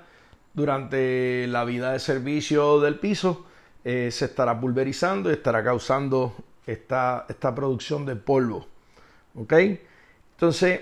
durante 0.55 1.47
la 1.49 1.65
vida 1.65 1.93
de 1.93 1.99
servicio 1.99 2.81
del 2.81 2.99
piso 2.99 3.47
eh, 3.85 4.11
se 4.11 4.25
estará 4.25 4.59
pulverizando 4.61 5.31
y 5.31 5.35
estará 5.35 5.63
causando 5.63 6.35
esta, 6.67 7.27
esta 7.29 7.55
producción 7.55 8.07
de 8.07 8.17
polvo. 8.17 8.67
¿Ok? 9.35 9.53
Entonces, 10.33 10.81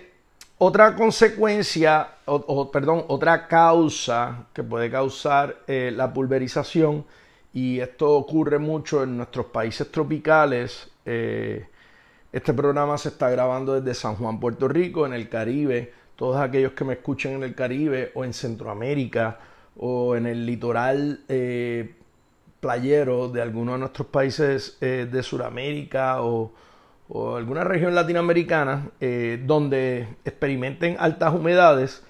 otra 0.59 0.97
consecuencia, 0.97 2.09
o, 2.25 2.71
perdón, 2.71 3.05
otra 3.09 3.47
causa 3.47 4.47
que 4.55 4.63
puede 4.63 4.91
causar 4.91 5.59
eh, 5.67 5.93
la 5.95 6.13
pulverización, 6.13 7.05
y 7.53 7.81
esto 7.81 8.15
ocurre 8.15 8.59
mucho 8.59 9.03
en 9.03 9.17
nuestros 9.19 9.47
países 9.47 9.91
tropicales, 9.91 10.91
eh, 11.05 11.67
este 12.33 12.55
programa 12.55 12.99
se 12.99 13.11
está 13.11 13.31
grabando 13.31 13.81
desde 13.81 13.95
San 13.95 14.17
Juan, 14.17 14.41
Puerto 14.41 14.67
Rico, 14.69 15.07
en 15.07 15.13
el 15.13 15.29
Caribe, 15.29 15.93
todos 16.17 16.39
aquellos 16.39 16.73
que 16.73 16.85
me 16.85 16.95
escuchen 16.95 17.35
en 17.35 17.43
el 17.43 17.55
Caribe 17.55 18.13
o 18.15 18.25
en 18.25 18.33
Centroamérica 18.33 19.39
o 19.79 20.17
en 20.17 20.27
el 20.27 20.47
litoral 20.47 21.21
eh, 21.29 21.95
playero 22.61 23.29
de 23.29 23.43
algunos 23.43 23.75
de 23.75 23.79
nuestros 23.81 24.09
países 24.09 24.79
de 24.81 25.23
Sudamérica 25.23 26.23
o, 26.23 26.53
o 27.09 27.37
alguna 27.37 27.65
región 27.65 27.95
latinoamericana 27.95 28.91
eh, 29.01 29.43
donde 29.45 30.09
experimenten 30.25 30.97
altas 30.99 31.35
humedades, 31.35 32.03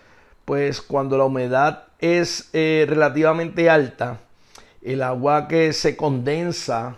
pues 0.44 0.80
cuando 0.80 1.18
la 1.18 1.24
humedad 1.24 1.84
es 1.98 2.48
eh, 2.52 2.86
relativamente 2.88 3.68
alta, 3.68 4.20
el 4.82 5.02
agua 5.02 5.48
que 5.48 5.72
se 5.72 5.96
condensa 5.96 6.96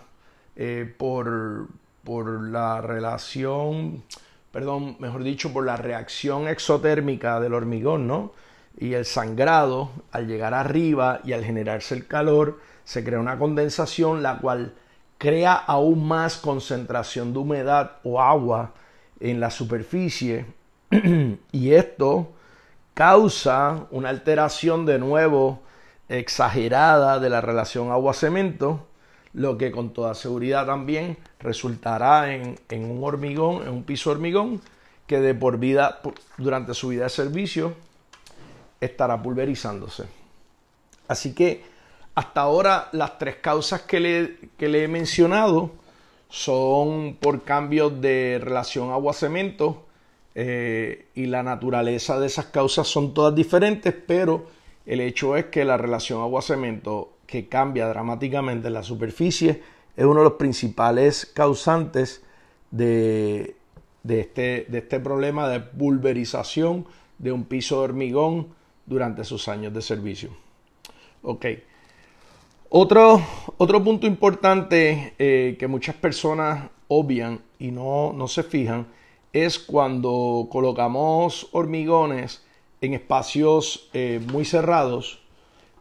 eh, 0.55 0.93
por, 0.97 1.67
por 2.03 2.49
la 2.49 2.81
relación, 2.81 4.03
perdón, 4.51 4.97
mejor 4.99 5.23
dicho, 5.23 5.51
por 5.51 5.65
la 5.65 5.75
reacción 5.75 6.47
exotérmica 6.47 7.39
del 7.39 7.53
hormigón, 7.53 8.07
¿no? 8.07 8.33
Y 8.77 8.93
el 8.93 9.05
sangrado, 9.05 9.91
al 10.11 10.27
llegar 10.27 10.53
arriba 10.53 11.19
y 11.23 11.33
al 11.33 11.43
generarse 11.43 11.95
el 11.95 12.07
calor, 12.07 12.59
se 12.85 13.03
crea 13.03 13.19
una 13.19 13.37
condensación, 13.37 14.23
la 14.23 14.37
cual 14.37 14.73
crea 15.19 15.53
aún 15.53 16.07
más 16.07 16.37
concentración 16.37 17.33
de 17.33 17.39
humedad 17.39 17.97
o 18.03 18.19
agua 18.19 18.71
en 19.19 19.39
la 19.39 19.51
superficie. 19.51 20.47
y 21.51 21.73
esto 21.73 22.31
causa 22.95 23.85
una 23.91 24.09
alteración 24.09 24.87
de 24.87 24.97
nuevo 24.97 25.61
exagerada 26.07 27.19
de 27.19 27.29
la 27.29 27.41
relación 27.41 27.91
agua-cemento, 27.91 28.87
lo 29.33 29.57
que 29.57 29.71
con 29.71 29.93
toda 29.93 30.15
seguridad 30.15 30.65
también 30.65 31.17
resultará 31.39 32.33
en, 32.33 32.57
un 32.71 33.03
hormigón, 33.03 33.63
en 33.63 33.69
un 33.69 33.83
piso 33.83 34.11
hormigón, 34.11 34.61
que 35.05 35.19
de 35.19 35.35
por 35.35 35.59
vida, 35.59 36.01
durante 36.37 36.73
su 36.73 36.87
vida 36.87 37.03
de 37.03 37.09
servicio, 37.09 37.73
estará 38.79 39.21
pulverizándose. 39.21 40.05
Así 41.07 41.35
que 41.35 41.63
hasta 42.19 42.41
ahora 42.41 42.89
las 42.91 43.17
tres 43.17 43.37
causas 43.37 43.83
que 43.83 44.01
le, 44.01 44.35
que 44.57 44.67
le 44.67 44.83
he 44.83 44.87
mencionado 44.89 45.71
son 46.27 47.15
por 47.17 47.43
cambios 47.45 48.01
de 48.01 48.41
relación 48.43 48.91
agua-cemento 48.91 49.85
eh, 50.35 51.05
y 51.15 51.27
la 51.27 51.43
naturaleza 51.43 52.19
de 52.19 52.27
esas 52.27 52.47
causas 52.47 52.87
son 52.87 53.13
todas 53.13 53.33
diferentes, 53.33 53.95
pero 54.05 54.47
el 54.85 54.99
hecho 54.99 55.37
es 55.37 55.45
que 55.45 55.63
la 55.63 55.77
relación 55.77 56.19
agua-cemento 56.19 57.13
que 57.25 57.47
cambia 57.47 57.87
dramáticamente 57.87 58.67
en 58.67 58.73
la 58.73 58.83
superficie 58.83 59.63
es 59.95 60.03
uno 60.03 60.19
de 60.19 60.25
los 60.25 60.33
principales 60.33 61.25
causantes 61.25 62.21
de, 62.69 63.55
este, 64.05 64.65
de 64.67 64.79
este 64.79 64.99
problema 64.99 65.47
de 65.47 65.61
pulverización 65.61 66.85
de 67.17 67.31
un 67.31 67.45
piso 67.45 67.77
de 67.77 67.83
hormigón 67.85 68.49
durante 68.85 69.23
sus 69.23 69.47
años 69.47 69.73
de 69.73 69.81
servicio. 69.81 70.31
Ok. 71.23 71.45
Otro, 72.71 73.19
otro 73.57 73.83
punto 73.83 74.05
importante 74.05 75.13
eh, 75.17 75.57
que 75.59 75.67
muchas 75.67 75.95
personas 75.95 76.69
obvian 76.87 77.41
y 77.57 77.71
no, 77.71 78.13
no 78.13 78.27
se 78.27 78.43
fijan 78.43 78.85
es 79.33 79.57
cuando 79.57 80.47
colocamos 80.51 81.49
hormigones 81.51 82.43
en 82.81 82.93
espacios 82.93 83.89
eh, 83.93 84.21
muy 84.31 84.45
cerrados 84.45 85.19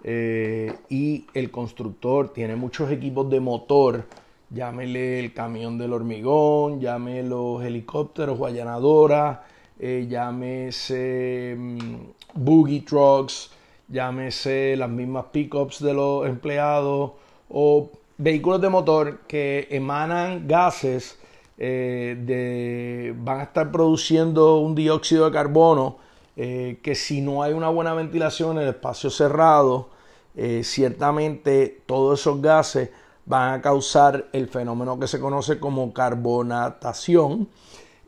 eh, 0.03 0.75
y 0.89 1.27
el 1.35 1.51
constructor 1.51 2.33
tiene 2.33 2.57
muchos 2.57 2.91
equipos 2.91 3.29
de 3.29 3.41
motor, 3.41 4.07
llámele 4.49 5.21
el 5.21 5.35
camión 5.35 5.77
del 5.77 5.93
hormigón, 5.93 6.81
llámele 6.81 7.29
los 7.29 7.63
helicópteros 7.65 8.39
o 8.41 8.47
allanadoras, 8.47 9.41
eh, 9.79 10.07
llámese 10.09 11.55
mm, 11.59 11.95
boogie 12.35 12.81
trucks, 12.81 13.51
llámese 13.89 14.77
las 14.77 14.91
mismas 14.91 15.27
pickups 15.33 15.83
de 15.83 15.95
los 15.95 16.27
empleados 16.27 17.13
o 17.51 17.91
vehículos 18.19 18.61
de 18.61 18.69
motor 18.69 19.21
que 19.27 19.69
emanan 19.71 20.47
gases 20.47 21.19
de, 21.57 23.15
van 23.19 23.41
a 23.41 23.43
estar 23.45 23.73
produciendo 23.73 24.59
un 24.59 24.75
dióxido 24.77 25.25
de 25.25 25.33
carbono 25.33 25.97
eh, 26.41 26.79
que 26.85 26.95
si 26.95 27.21
no 27.21 27.43
hay 27.43 27.53
una 27.53 27.69
buena 27.69 27.95
ventilación 27.95 28.59
en 28.59 28.63
el 28.63 28.69
espacio 28.69 29.11
cerrado, 29.11 29.89
eh, 30.37 30.63
ciertamente 30.63 31.83
todos 31.85 32.21
esos 32.21 32.41
gases 32.41 32.91
van 33.27 33.55
a 33.55 33.61
causar 33.61 34.29
el 34.33 34.47
fenómeno 34.47 35.01
que 35.01 35.09
se 35.09 35.19
conoce 35.19 35.59
como 35.59 35.93
carbonatación 35.93 37.49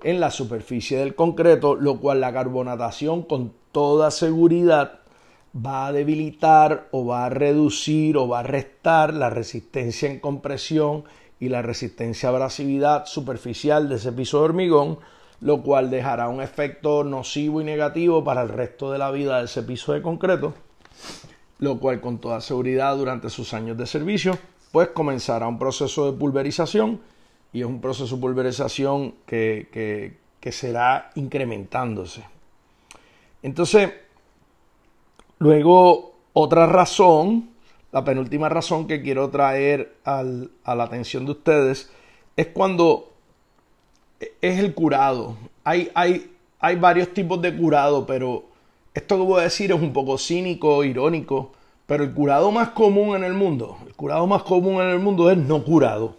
en 0.04 0.20
la 0.20 0.30
superficie 0.30 0.98
del 0.98 1.16
concreto, 1.16 1.74
lo 1.74 1.98
cual 1.98 2.20
la 2.20 2.32
carbonatación 2.32 3.22
con 3.22 3.52
toda 3.72 4.12
seguridad 4.12 4.99
va 5.54 5.88
a 5.88 5.92
debilitar 5.92 6.88
o 6.92 7.06
va 7.06 7.26
a 7.26 7.28
reducir 7.28 8.16
o 8.16 8.28
va 8.28 8.40
a 8.40 8.44
restar 8.44 9.14
la 9.14 9.30
resistencia 9.30 10.10
en 10.10 10.20
compresión 10.20 11.04
y 11.40 11.48
la 11.48 11.62
resistencia 11.62 12.28
a 12.28 12.32
abrasividad 12.32 13.06
superficial 13.06 13.88
de 13.88 13.96
ese 13.96 14.12
piso 14.12 14.38
de 14.38 14.44
hormigón, 14.44 14.98
lo 15.40 15.62
cual 15.62 15.90
dejará 15.90 16.28
un 16.28 16.42
efecto 16.42 17.02
nocivo 17.02 17.60
y 17.60 17.64
negativo 17.64 18.22
para 18.22 18.42
el 18.42 18.50
resto 18.50 18.92
de 18.92 18.98
la 18.98 19.10
vida 19.10 19.38
de 19.38 19.46
ese 19.46 19.62
piso 19.62 19.92
de 19.92 20.02
concreto, 20.02 20.54
lo 21.58 21.78
cual 21.80 22.00
con 22.00 22.18
toda 22.18 22.40
seguridad 22.40 22.96
durante 22.96 23.30
sus 23.30 23.54
años 23.54 23.78
de 23.78 23.86
servicio, 23.86 24.38
pues 24.70 24.88
comenzará 24.88 25.48
un 25.48 25.58
proceso 25.58 26.10
de 26.10 26.18
pulverización 26.18 27.00
y 27.52 27.60
es 27.60 27.66
un 27.66 27.80
proceso 27.80 28.14
de 28.16 28.20
pulverización 28.20 29.14
que, 29.26 30.16
que, 30.40 30.52
será 30.52 31.10
incrementándose. 31.16 32.24
Entonces, 33.42 33.90
luego 35.40 36.12
otra 36.32 36.66
razón, 36.66 37.50
la 37.90 38.04
penúltima 38.04 38.48
razón 38.48 38.86
que 38.86 39.02
quiero 39.02 39.30
traer 39.30 39.96
a 40.04 40.22
la 40.22 40.84
atención 40.84 41.24
de 41.24 41.32
ustedes 41.32 41.90
es 42.36 42.46
cuando 42.48 43.10
es 44.40 44.58
el 44.58 44.74
curado. 44.74 45.36
Hay, 45.64 45.90
hay, 45.94 46.30
hay 46.60 46.76
varios 46.76 47.12
tipos 47.12 47.42
de 47.42 47.56
curado, 47.56 48.06
pero 48.06 48.44
esto 48.94 49.16
que 49.16 49.22
voy 49.22 49.40
a 49.40 49.44
decir 49.44 49.72
es 49.72 49.80
un 49.80 49.92
poco 49.92 50.18
cínico, 50.18 50.84
irónico, 50.84 51.52
pero 51.86 52.04
el 52.04 52.12
curado 52.12 52.52
más 52.52 52.68
común 52.70 53.16
en 53.16 53.24
el 53.24 53.34
mundo, 53.34 53.78
el 53.86 53.94
curado 53.94 54.26
más 54.26 54.44
común 54.44 54.80
en 54.80 54.90
el 54.90 55.00
mundo 55.00 55.30
es 55.30 55.38
no 55.38 55.64
curado. 55.64 56.16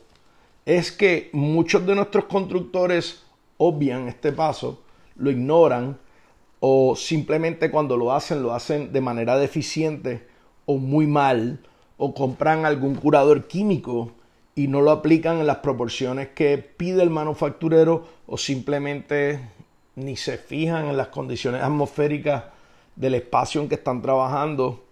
Es 0.65 0.91
que 0.91 1.29
muchos 1.31 1.85
de 1.85 1.95
nuestros 1.95 2.25
constructores 2.25 3.23
obvian 3.57 4.07
este 4.07 4.31
paso, 4.31 4.81
lo 5.15 5.31
ignoran 5.31 5.97
o 6.61 6.95
simplemente 6.95 7.69
cuando 7.71 7.97
lo 7.97 8.13
hacen 8.13 8.41
lo 8.41 8.53
hacen 8.53 8.93
de 8.93 9.01
manera 9.01 9.37
deficiente 9.37 10.27
o 10.65 10.77
muy 10.77 11.07
mal 11.07 11.59
o 11.97 12.13
compran 12.13 12.65
algún 12.65 12.95
curador 12.95 13.47
químico 13.47 14.11
y 14.55 14.67
no 14.67 14.81
lo 14.81 14.91
aplican 14.91 15.39
en 15.39 15.47
las 15.47 15.57
proporciones 15.57 16.29
que 16.29 16.57
pide 16.57 17.01
el 17.01 17.09
manufacturero 17.09 18.05
o 18.27 18.37
simplemente 18.37 19.39
ni 19.95 20.15
se 20.15 20.37
fijan 20.37 20.85
en 20.87 20.97
las 20.97 21.07
condiciones 21.07 21.63
atmosféricas 21.63 22.45
del 22.95 23.15
espacio 23.15 23.61
en 23.61 23.67
que 23.67 23.75
están 23.75 24.01
trabajando 24.01 24.83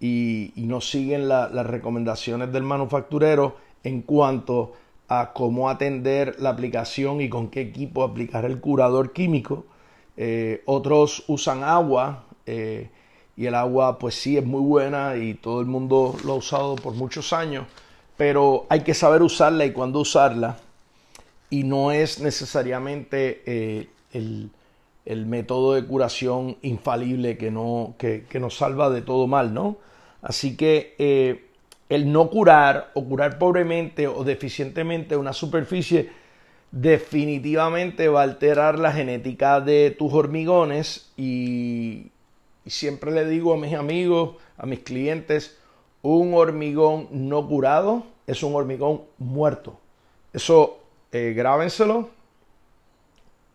y, 0.00 0.52
no 0.56 0.80
siguen 0.80 1.26
las 1.28 1.66
recomendaciones 1.66 2.52
del 2.52 2.62
manufacturero 2.62 3.56
en 3.82 4.02
cuanto 4.02 4.72
a 5.08 5.32
cómo 5.32 5.70
atender 5.70 6.36
la 6.38 6.50
aplicación 6.50 7.22
y 7.22 7.30
con 7.30 7.48
qué 7.48 7.62
equipo 7.62 8.04
aplicar 8.04 8.44
el 8.44 8.60
curador 8.60 9.12
químico. 9.12 9.64
Eh, 10.20 10.62
otros 10.66 11.22
usan 11.28 11.62
agua 11.62 12.24
eh, 12.44 12.90
y 13.36 13.46
el 13.46 13.54
agua 13.54 14.00
pues 14.00 14.16
sí 14.16 14.36
es 14.36 14.44
muy 14.44 14.60
buena 14.60 15.16
y 15.16 15.34
todo 15.34 15.60
el 15.60 15.66
mundo 15.66 16.16
lo 16.24 16.32
ha 16.32 16.34
usado 16.34 16.74
por 16.74 16.94
muchos 16.94 17.32
años 17.32 17.66
pero 18.16 18.66
hay 18.68 18.80
que 18.80 18.94
saber 18.94 19.22
usarla 19.22 19.64
y 19.64 19.70
cuándo 19.70 20.00
usarla. 20.00 20.56
Y 21.50 21.62
no 21.62 21.92
es 21.92 22.18
necesariamente 22.18 23.44
eh, 23.46 23.86
el, 24.12 24.50
método 25.26 25.74
de 25.74 25.84
curación 25.84 26.56
infalible 26.62 27.38
que, 27.38 27.52
no, 27.52 27.94
que, 27.96 28.26
nos 28.40 28.56
salva 28.56 28.90
de 28.90 29.02
todo 29.02 29.28
mal, 29.28 29.54
¿no? 29.54 29.76
Así 30.20 30.56
que 30.56 31.46
el 31.88 32.10
no 32.10 32.28
curar 32.28 32.90
o 32.94 33.04
curar 33.04 33.38
pobremente 33.38 34.08
o 34.08 34.24
deficientemente 34.24 35.16
una 35.16 35.32
superficie 35.32 36.10
definitivamente 36.70 38.08
va 38.08 38.20
a 38.20 38.24
alterar 38.24 38.78
la 38.78 38.92
genética 38.92 39.60
de 39.60 39.94
tus 39.98 40.12
hormigones 40.12 41.10
y 41.16 42.10
siempre 42.66 43.10
le 43.10 43.26
digo 43.26 43.54
a 43.54 43.56
mis 43.56 43.74
amigos, 43.74 44.36
a 44.56 44.66
mis 44.66 44.80
clientes, 44.80 45.58
un 46.02 46.34
hormigón 46.34 47.08
no 47.10 47.46
curado 47.46 48.04
es 48.26 48.42
un 48.42 48.54
hormigón 48.54 49.02
muerto. 49.18 49.78
Eso 50.32 50.78
eh, 51.12 51.32
grábenselo, 51.34 52.10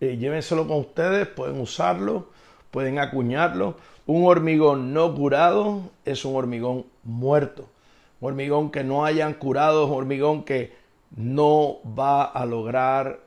eh, 0.02 0.18
llévenselo 0.18 0.68
con 0.68 0.80
ustedes, 0.80 1.28
pueden 1.28 1.62
usarlo, 1.62 2.30
pueden 2.72 3.00
acuñarlo. 3.00 3.78
Un 4.06 4.26
hormigón 4.26 4.94
no 4.94 5.14
curado 5.16 5.82
es 6.04 6.26
un 6.26 6.36
hormigón 6.36 6.86
muerto. 7.04 7.70
Un 8.20 8.30
hormigón 8.30 8.72
que 8.72 8.84
no 8.84 9.06
hayan 9.06 9.34
curado 9.36 9.86
un 9.86 9.94
hormigón 9.94 10.44
que 10.44 10.74
no 11.16 11.78
va 11.98 12.24
a 12.24 12.46
lograr 12.46 13.20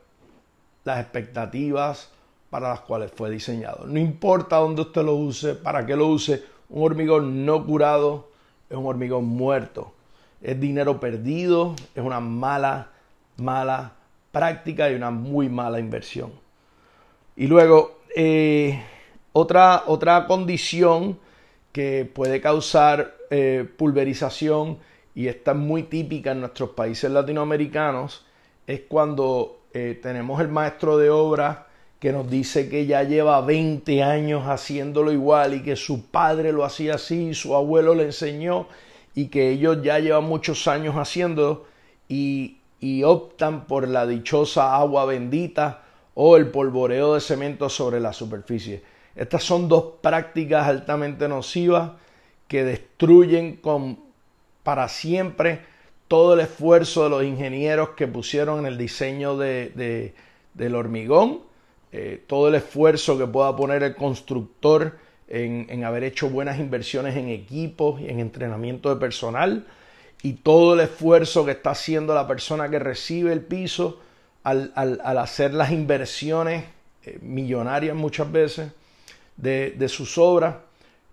las 0.83 0.99
expectativas 0.99 2.09
para 2.49 2.69
las 2.69 2.81
cuales 2.81 3.11
fue 3.11 3.29
diseñado. 3.29 3.85
No 3.85 3.99
importa 3.99 4.57
dónde 4.57 4.81
usted 4.81 5.03
lo 5.03 5.15
use, 5.15 5.55
para 5.55 5.85
qué 5.85 5.95
lo 5.95 6.07
use, 6.07 6.43
un 6.69 6.83
hormigón 6.83 7.45
no 7.45 7.65
curado 7.65 8.27
es 8.69 8.77
un 8.77 8.85
hormigón 8.85 9.25
muerto. 9.25 9.93
Es 10.41 10.59
dinero 10.59 10.99
perdido, 10.99 11.75
es 11.95 12.03
una 12.03 12.19
mala, 12.19 12.89
mala 13.37 13.93
práctica 14.31 14.89
y 14.89 14.95
una 14.95 15.09
muy 15.09 15.49
mala 15.49 15.79
inversión. 15.79 16.31
Y 17.35 17.47
luego, 17.47 17.99
eh, 18.15 18.81
otra, 19.33 19.83
otra 19.87 20.27
condición 20.27 21.19
que 21.71 22.09
puede 22.11 22.41
causar 22.41 23.15
eh, 23.29 23.67
pulverización 23.77 24.79
y 25.17 25.29
está 25.29 25.55
muy 25.55 25.81
típica 25.81 26.33
en 26.33 26.41
nuestros 26.41 26.69
países 26.69 27.09
latinoamericanos 27.09 28.23
es 28.67 28.81
cuando 28.87 29.61
eh, 29.73 29.99
tenemos 29.99 30.39
el 30.41 30.47
maestro 30.47 30.95
de 30.99 31.09
obra 31.09 31.65
que 31.99 32.11
nos 32.11 32.29
dice 32.29 32.69
que 32.69 32.85
ya 32.85 33.01
lleva 33.01 33.41
20 33.41 34.03
años 34.03 34.43
haciéndolo 34.45 35.11
igual 35.11 35.55
y 35.55 35.63
que 35.63 35.75
su 35.75 36.05
padre 36.11 36.51
lo 36.51 36.63
hacía 36.63 36.93
así, 36.93 37.33
su 37.33 37.55
abuelo 37.55 37.95
le 37.95 38.03
enseñó 38.03 38.67
y 39.15 39.29
que 39.29 39.49
ellos 39.49 39.81
ya 39.81 39.97
llevan 39.97 40.25
muchos 40.25 40.67
años 40.67 40.93
haciéndolo 40.93 41.65
y, 42.07 42.59
y 42.79 43.01
optan 43.01 43.65
por 43.65 43.87
la 43.87 44.05
dichosa 44.05 44.75
agua 44.75 45.05
bendita 45.05 45.81
o 46.13 46.37
el 46.37 46.51
polvoreo 46.51 47.15
de 47.15 47.21
cemento 47.21 47.69
sobre 47.69 47.99
la 47.99 48.13
superficie. 48.13 48.83
Estas 49.15 49.43
son 49.43 49.67
dos 49.67 49.93
prácticas 49.99 50.67
altamente 50.67 51.27
nocivas 51.27 51.93
que 52.47 52.63
destruyen 52.63 53.55
con, 53.55 54.06
para 54.67 54.89
siempre 54.89 55.61
todo 56.09 56.33
el 56.33 56.41
esfuerzo 56.41 57.05
de 57.05 57.09
los 57.09 57.23
ingenieros 57.23 57.91
que 57.91 58.05
pusieron 58.05 58.59
en 58.59 58.65
el 58.65 58.77
diseño 58.77 59.37
de, 59.37 60.13
del 60.53 60.75
hormigón, 60.75 61.39
eh, 61.93 62.21
todo 62.27 62.49
el 62.49 62.55
esfuerzo 62.55 63.17
que 63.17 63.25
pueda 63.27 63.55
poner 63.55 63.81
el 63.81 63.95
constructor 63.95 64.97
en, 65.29 65.67
en, 65.69 65.85
haber 65.85 66.03
hecho 66.03 66.29
buenas 66.29 66.59
inversiones 66.59 67.15
en 67.15 67.29
equipos 67.29 68.01
y 68.01 68.09
en 68.09 68.19
entrenamiento 68.19 68.93
de 68.93 68.99
personal 68.99 69.65
y 70.21 70.33
todo 70.33 70.73
el 70.73 70.81
esfuerzo 70.81 71.45
que 71.45 71.51
está 71.51 71.69
haciendo 71.69 72.13
la 72.13 72.27
persona 72.27 72.69
que 72.69 72.79
recibe 72.79 73.31
el 73.31 73.39
piso 73.39 74.01
al, 74.43 74.73
al, 74.75 74.99
al 75.01 75.17
hacer 75.19 75.53
las 75.53 75.71
inversiones 75.71 76.65
eh, 77.05 77.19
millonarias 77.21 77.95
muchas 77.95 78.29
veces 78.29 78.73
de, 79.37 79.71
de, 79.71 79.87
sus 79.87 80.17
obras 80.17 80.55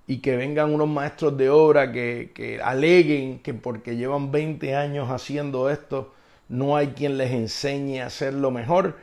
y 0.06 0.18
que 0.18 0.36
vengan 0.36 0.72
unos 0.74 0.88
maestros 0.88 1.36
de 1.36 1.50
obra 1.50 1.92
que, 1.92 2.32
que 2.34 2.60
aleguen 2.60 3.38
que 3.40 3.54
porque 3.54 3.96
llevan 3.96 4.30
20 4.30 4.74
años 4.76 5.10
haciendo 5.10 5.70
esto 5.70 6.12
no 6.48 6.76
hay 6.76 6.88
quien 6.88 7.16
les 7.16 7.32
enseñe 7.32 8.00
a 8.00 8.06
hacerlo 8.06 8.50
mejor 8.50 8.96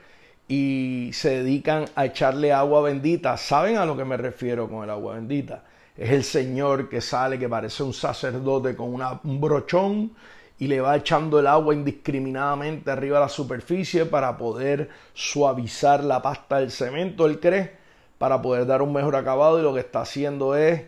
y 0.48 1.12
se 1.14 1.44
dedican 1.44 1.86
a 1.96 2.06
echarle 2.06 2.54
agua 2.54 2.82
bendita. 2.82 3.38
¿Saben 3.38 3.78
a 3.78 3.86
lo 3.86 3.98
que 3.98 4.06
me 4.06 4.18
refiero 4.18 4.70
con 4.70 4.84
el 4.84 4.90
agua 4.90 5.16
bendita? 5.16 5.64
Es 5.98 6.12
el 6.12 6.24
Señor 6.24 6.90
que 6.90 7.02
sale, 7.02 7.40
que 7.40 7.50
parece 7.50 7.84
un 7.84 7.94
sacerdote 7.94 8.76
con 8.76 8.94
un 9.24 9.42
brochón 9.42 10.12
y 10.60 10.68
le 10.68 10.80
va 10.80 10.96
echando 10.96 11.40
el 11.40 11.48
agua 11.48 11.74
indiscriminadamente 11.74 12.92
arriba 12.92 13.18
de 13.18 13.26
la 13.26 13.30
superficie 13.30 14.06
para 14.06 14.38
poder 14.38 14.90
suavizar 15.14 16.04
la 16.04 16.22
pasta 16.22 16.60
del 16.60 16.70
cemento, 16.70 17.26
él 17.26 17.40
cree, 17.40 17.81
para 18.22 18.40
poder 18.40 18.68
dar 18.68 18.84
un 18.84 18.94
mejor 18.94 19.16
acabado 19.16 19.60
y 19.60 19.64
lo 19.64 19.74
que 19.74 19.80
está 19.80 20.02
haciendo 20.02 20.56
es 20.56 20.84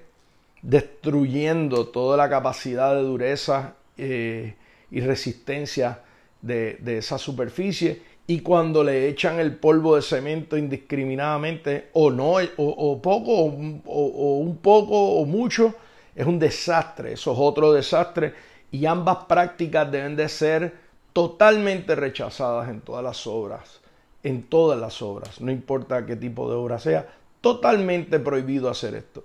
destruyendo 0.61 1.87
toda 1.87 2.15
la 2.15 2.29
capacidad 2.29 2.93
de 2.93 3.01
dureza 3.01 3.73
eh, 3.97 4.53
y 4.91 5.01
resistencia 5.01 6.01
de, 6.43 6.75
de 6.75 6.99
esa 6.99 7.17
superficie. 7.17 8.03
Y 8.27 8.41
cuando 8.41 8.83
le 8.83 9.07
echan 9.09 9.39
el 9.39 9.55
polvo 9.55 9.95
de 9.95 10.03
cemento 10.03 10.57
indiscriminadamente, 10.57 11.89
o 11.93 12.11
no, 12.11 12.35
o, 12.57 13.01
poco, 13.01 13.31
o, 13.31 13.47
o, 13.87 14.37
un 14.37 14.57
poco, 14.57 15.15
o 15.15 15.25
mucho, 15.25 15.73
es 16.15 16.27
un 16.27 16.37
desastre, 16.37 17.13
eso 17.13 17.33
es 17.33 17.39
otro 17.41 17.73
desastre, 17.73 18.35
y 18.71 18.85
ambas 18.85 19.25
prácticas 19.25 19.91
deben 19.91 20.15
de 20.15 20.29
ser 20.29 20.75
totalmente 21.13 21.95
rechazadas 21.95 22.69
en 22.69 22.81
todas 22.81 23.03
las 23.03 23.25
obras, 23.25 23.81
en 24.21 24.43
todas 24.43 24.79
las 24.79 25.01
obras, 25.01 25.41
no 25.41 25.51
importa 25.51 26.05
qué 26.05 26.15
tipo 26.15 26.47
de 26.47 26.55
obra 26.55 26.77
sea, 26.77 27.07
totalmente 27.43 28.21
prohibido 28.21 28.69
hacer 28.69 28.95
esto. 28.95 29.21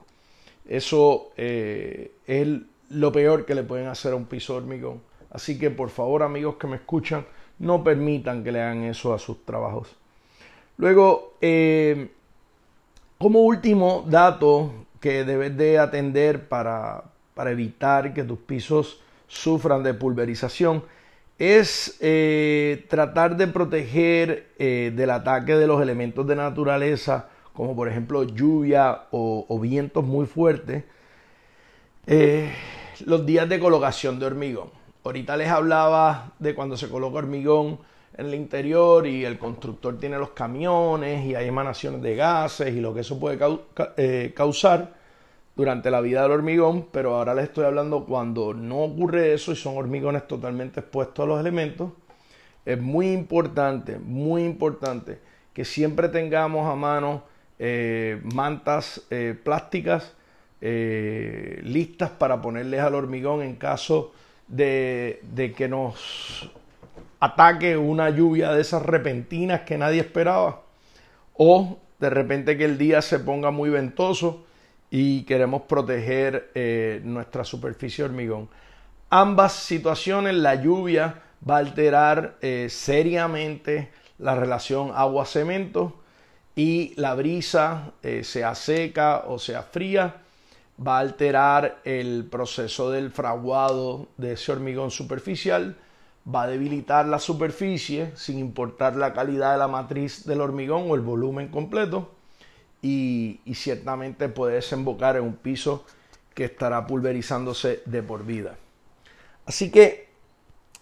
Eso 0.67 1.31
eh, 1.37 2.11
es 2.27 2.49
lo 2.91 3.13
peor 3.13 3.47
que 3.47 3.55
le 3.55 3.63
pueden 3.63 3.87
hacer 3.87 4.13
a 4.13 4.17
un 4.17 4.25
piso 4.25 4.57
hormigón. 4.57 5.01
Así 5.31 5.57
que 5.57 5.71
por 5.71 5.89
favor 5.89 6.25
amigos 6.25 6.57
que 6.57 6.67
me 6.67 6.77
escuchan, 6.77 7.25
no 7.61 7.85
permitan 7.85 8.43
que 8.43 8.51
le 8.51 8.61
hagan 8.61 8.83
eso 8.83 9.15
a 9.15 9.21
sus 9.21 9.45
trabajos. 9.45 9.95
Luego, 10.79 11.35
eh, 11.41 12.11
como 13.19 13.43
último 13.43 14.05
dato 14.09 14.73
que 15.01 15.23
debes 15.25 15.57
de 15.57 15.79
atender 15.79 16.49
para, 16.49 17.05
para, 17.35 17.53
evitar 17.53 18.15
que 18.15 18.25
tus 18.25 18.41
pisos 18.41 19.01
sufran 19.29 19.85
de 19.85 19.95
pulverización 19.95 20.83
es 21.39 21.97
eh, 22.01 22.85
tratar 22.89 23.37
de 23.37 23.47
proteger 23.47 24.49
del 24.59 25.11
ataque 25.11 25.55
de 25.55 25.69
los 25.69 25.81
elementos 25.81 26.27
de 26.27 26.35
naturaleza, 26.35 27.29
como 27.59 27.75
por 27.75 27.89
ejemplo 27.89 28.23
lluvia 28.23 29.07
o, 29.11 29.59
vientos 29.61 30.05
muy 30.05 30.27
fuertes, 30.27 30.85
los 33.05 33.27
días 33.27 33.49
de 33.49 33.59
colocación 33.59 34.21
de 34.21 34.27
hormigón. 34.27 34.71
Ahorita 35.03 35.37
les 35.37 35.49
hablaba 35.49 36.35
de 36.39 36.55
cuando 36.55 36.77
se 36.77 36.89
coloca 36.89 37.19
hormigón 37.19 37.81
en 38.17 38.27
el 38.27 38.35
interior 38.37 39.09
y 39.09 39.25
el 39.25 39.41
constructor 39.41 39.99
tiene 39.99 40.19
los 40.19 40.31
camiones 40.31 41.27
y 41.27 41.35
hay 41.35 41.49
emanaciones 41.49 42.01
de 42.01 42.15
gases 42.15 42.73
y 42.73 42.81
lo 42.81 42.95
que 42.95 43.01
eso 43.01 43.19
puede 43.19 43.41
eh, 43.97 44.33
causar 44.37 44.95
durante 45.57 45.91
la 45.91 46.01
vida 46.01 46.23
del 46.23 46.31
hormigón, 46.31 46.87
pero 46.93 47.17
ahora 47.17 47.35
les 47.35 47.47
estoy 47.47 47.65
hablando 47.65 48.05
cuando 48.05 48.55
no 48.55 48.85
ocurre 48.85 49.35
eso 49.35 49.51
y 49.51 49.57
son 49.57 49.77
hormigones 49.77 50.29
totalmente 50.29 50.79
expuestos 50.79 51.25
a 51.25 51.27
los 51.27 51.41
elementos. 51.41 51.91
Es 52.65 52.81
muy 52.81 53.11
importante, 53.11 53.99
muy 53.99 54.45
importante 54.45 55.19
que 55.53 55.65
siempre 55.65 56.09
tengamos 56.09 56.71
a 56.71 56.77
mano 56.77 57.37
eh, 57.59 58.21
mantas 58.35 59.03
eh, 59.11 59.37
plásticas 59.43 60.15
listas 60.61 62.11
para 62.11 62.43
ponerles 62.43 62.81
al 62.81 62.97
hormigón 62.97 63.43
en 63.43 63.55
caso 63.55 64.13
de, 64.49 65.21
que 65.57 65.69
nos 65.69 66.51
ataque 67.21 67.77
una 67.77 68.11
lluvia 68.11 68.53
de 68.53 68.63
esas 68.63 68.83
repentinas 68.83 69.61
que 69.61 69.79
nadie 69.79 70.01
esperaba 70.01 70.63
o 71.35 71.79
de 72.01 72.11
repente 72.11 72.57
que 72.57 72.65
el 72.65 72.79
día 72.79 73.03
se 73.03 73.19
ponga 73.21 73.51
muy 73.51 73.71
ventoso 73.71 74.45
y 74.91 75.23
queremos 75.23 75.63
proteger 75.63 76.51
eh, 76.55 77.01
nuestra 77.05 77.45
superficie 77.45 78.05
de 78.05 78.11
hormigón. 78.11 78.49
Ambas 79.11 79.53
situaciones, 79.53 80.35
la 80.35 80.55
lluvia 80.55 81.23
va 81.49 81.57
a 81.57 81.59
alterar 81.59 82.37
eh, 82.41 82.69
seriamente 82.71 83.91
la 84.19 84.35
relación 84.35 84.93
agua-cemento 84.95 86.01
y 86.59 86.93
la 86.97 87.15
brisa, 87.15 87.93
eh, 88.03 88.25
sea 88.25 88.57
seca 88.57 89.27
o 89.29 89.39
sea 89.39 89.63
fría, 89.63 90.17
va 90.85 90.97
a 90.97 91.03
alterar 91.03 91.79
el 91.85 92.27
proceso 92.29 92.91
del 92.91 93.13
fraguado 93.13 94.09
de 94.17 94.33
ese 94.33 94.51
hormigón 94.51 94.91
superficial, 94.91 95.77
va 96.27 96.43
a 96.43 96.47
debilitar 96.49 97.07
la 97.07 97.21
superficie 97.21 98.11
sin 98.17 98.41
importar 98.41 98.97
la 98.97 99.13
calidad 99.13 99.53
de 99.53 99.59
la 99.59 99.69
matriz 99.69 100.27
del 100.27 100.41
hormigón 100.41 100.91
o 100.91 100.97
el 100.97 101.01
volumen 101.01 101.47
completo 101.47 102.11
y, 102.83 103.39
ciertamente 103.55 104.29
puede 104.29 104.57
desembocar 104.57 105.15
en 105.15 105.23
un 105.23 105.37
piso 105.37 105.85
que 106.35 106.47
estará 106.47 106.89
pulverizándose 106.89 107.83
de 107.85 108.03
por 108.03 108.27
vida. 108.27 108.57
Así 109.47 109.71
que, 109.71 110.09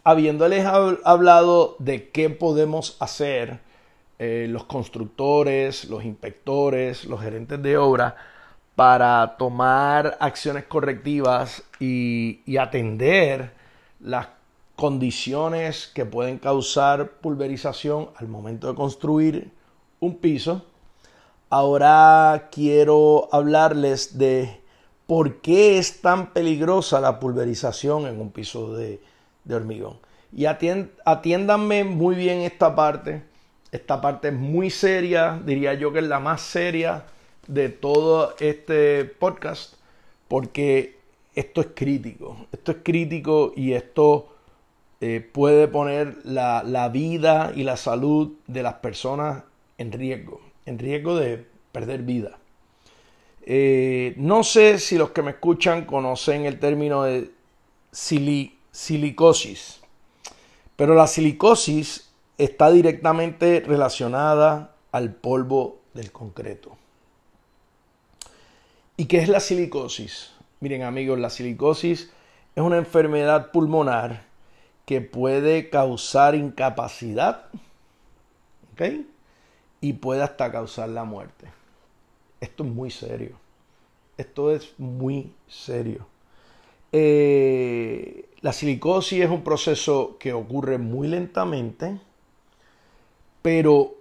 habiéndoles 0.04 0.64
hablado 0.64 1.76
de 1.80 2.08
qué 2.08 2.30
podemos 2.30 2.96
hacer 2.98 3.65
eh, 4.18 4.46
los 4.48 4.64
constructores, 4.64 5.84
los 5.90 6.04
inspectores, 6.04 7.04
los 7.04 7.20
gerentes 7.20 7.62
de 7.62 7.76
obra, 7.76 8.16
para 8.76 9.36
tomar 9.38 10.18
acciones 10.20 10.64
correctivas 10.64 11.62
y, 11.80 12.56
atender 12.58 13.52
las 14.00 14.28
condiciones 14.76 15.90
que 15.94 16.04
pueden 16.04 16.38
causar 16.38 17.12
pulverización 17.12 18.10
al 18.16 18.28
momento 18.28 18.68
de 18.68 18.74
construir 18.74 19.50
un 20.00 20.16
piso. 20.16 20.66
Ahora 21.48 22.48
quiero 22.52 23.28
hablarles 23.32 24.18
de 24.18 24.60
por 25.06 25.40
qué 25.40 25.78
es 25.78 26.02
tan 26.02 26.32
peligrosa 26.32 27.00
la 27.00 27.18
pulverización 27.18 28.06
en 28.06 28.20
un 28.20 28.30
piso 28.30 28.74
de, 28.74 29.00
hormigón. 29.50 29.98
Y 30.34 30.44
atiéndanme 30.44 31.84
muy 31.84 32.14
bien 32.14 32.40
esta 32.40 32.74
parte. 32.74 33.22
Esta 33.76 34.00
parte 34.00 34.28
es 34.28 34.34
muy 34.34 34.70
seria, 34.70 35.38
diría 35.44 35.74
yo 35.74 35.92
que 35.92 35.98
es 35.98 36.06
la 36.06 36.18
más 36.18 36.40
seria 36.40 37.04
de 37.46 37.68
todo 37.68 38.34
este 38.40 39.04
podcast 39.04 39.74
porque 40.28 40.96
esto 41.34 41.60
es 41.60 41.66
crítico. 41.74 42.46
Esto 42.52 42.72
es 42.72 42.78
crítico 42.82 43.52
y 43.54 43.74
esto 43.74 44.34
eh, 45.02 45.20
puede 45.20 45.68
poner 45.68 46.16
la, 46.24 46.62
la, 46.62 46.88
vida 46.88 47.52
y 47.54 47.64
la 47.64 47.76
salud 47.76 48.32
de 48.46 48.62
las 48.62 48.76
personas 48.76 49.44
en 49.76 49.92
riesgo, 49.92 50.40
en 50.64 50.78
riesgo 50.78 51.14
de 51.14 51.44
perder 51.70 52.00
vida. 52.00 52.38
Eh, 53.42 54.14
no 54.16 54.42
sé 54.42 54.78
si 54.78 54.96
los 54.96 55.10
que 55.10 55.20
me 55.20 55.32
escuchan 55.32 55.84
conocen 55.84 56.46
el 56.46 56.58
término 56.58 57.02
de 57.02 57.30
silicosis, 57.92 59.80
pero 60.76 60.94
la 60.94 61.06
silicosis 61.06 62.05
está 62.38 62.70
directamente 62.70 63.62
relacionada 63.66 64.74
al 64.92 65.12
polvo 65.12 65.80
del 65.94 66.12
concreto. 66.12 66.76
¿Y 68.96 69.06
qué 69.06 69.18
es 69.18 69.28
la 69.28 69.40
silicosis? 69.40 70.32
Miren 70.60 70.82
amigos, 70.82 71.18
la 71.18 71.30
silicosis 71.30 72.10
es 72.54 72.62
una 72.62 72.78
enfermedad 72.78 73.50
pulmonar 73.50 74.24
que 74.86 75.00
puede 75.00 75.68
causar 75.68 76.34
incapacidad. 76.34 77.46
Y 79.80 79.94
puede 79.94 80.22
hasta 80.22 80.52
causar 80.52 80.90
la 80.90 81.04
muerte. 81.04 81.46
Esto 82.40 82.64
es 82.64 82.70
muy 82.70 82.90
serio. 82.90 83.36
Esto 84.18 84.52
es 84.52 84.74
muy 84.78 85.32
serio. 85.48 86.06
Eh, 86.92 88.28
la 88.40 88.52
silicosis 88.52 89.24
es 89.24 89.30
un 89.30 89.42
proceso 89.42 90.16
que 90.18 90.32
ocurre 90.32 90.78
muy 90.78 91.08
lentamente, 91.08 91.98
pero 93.46 93.94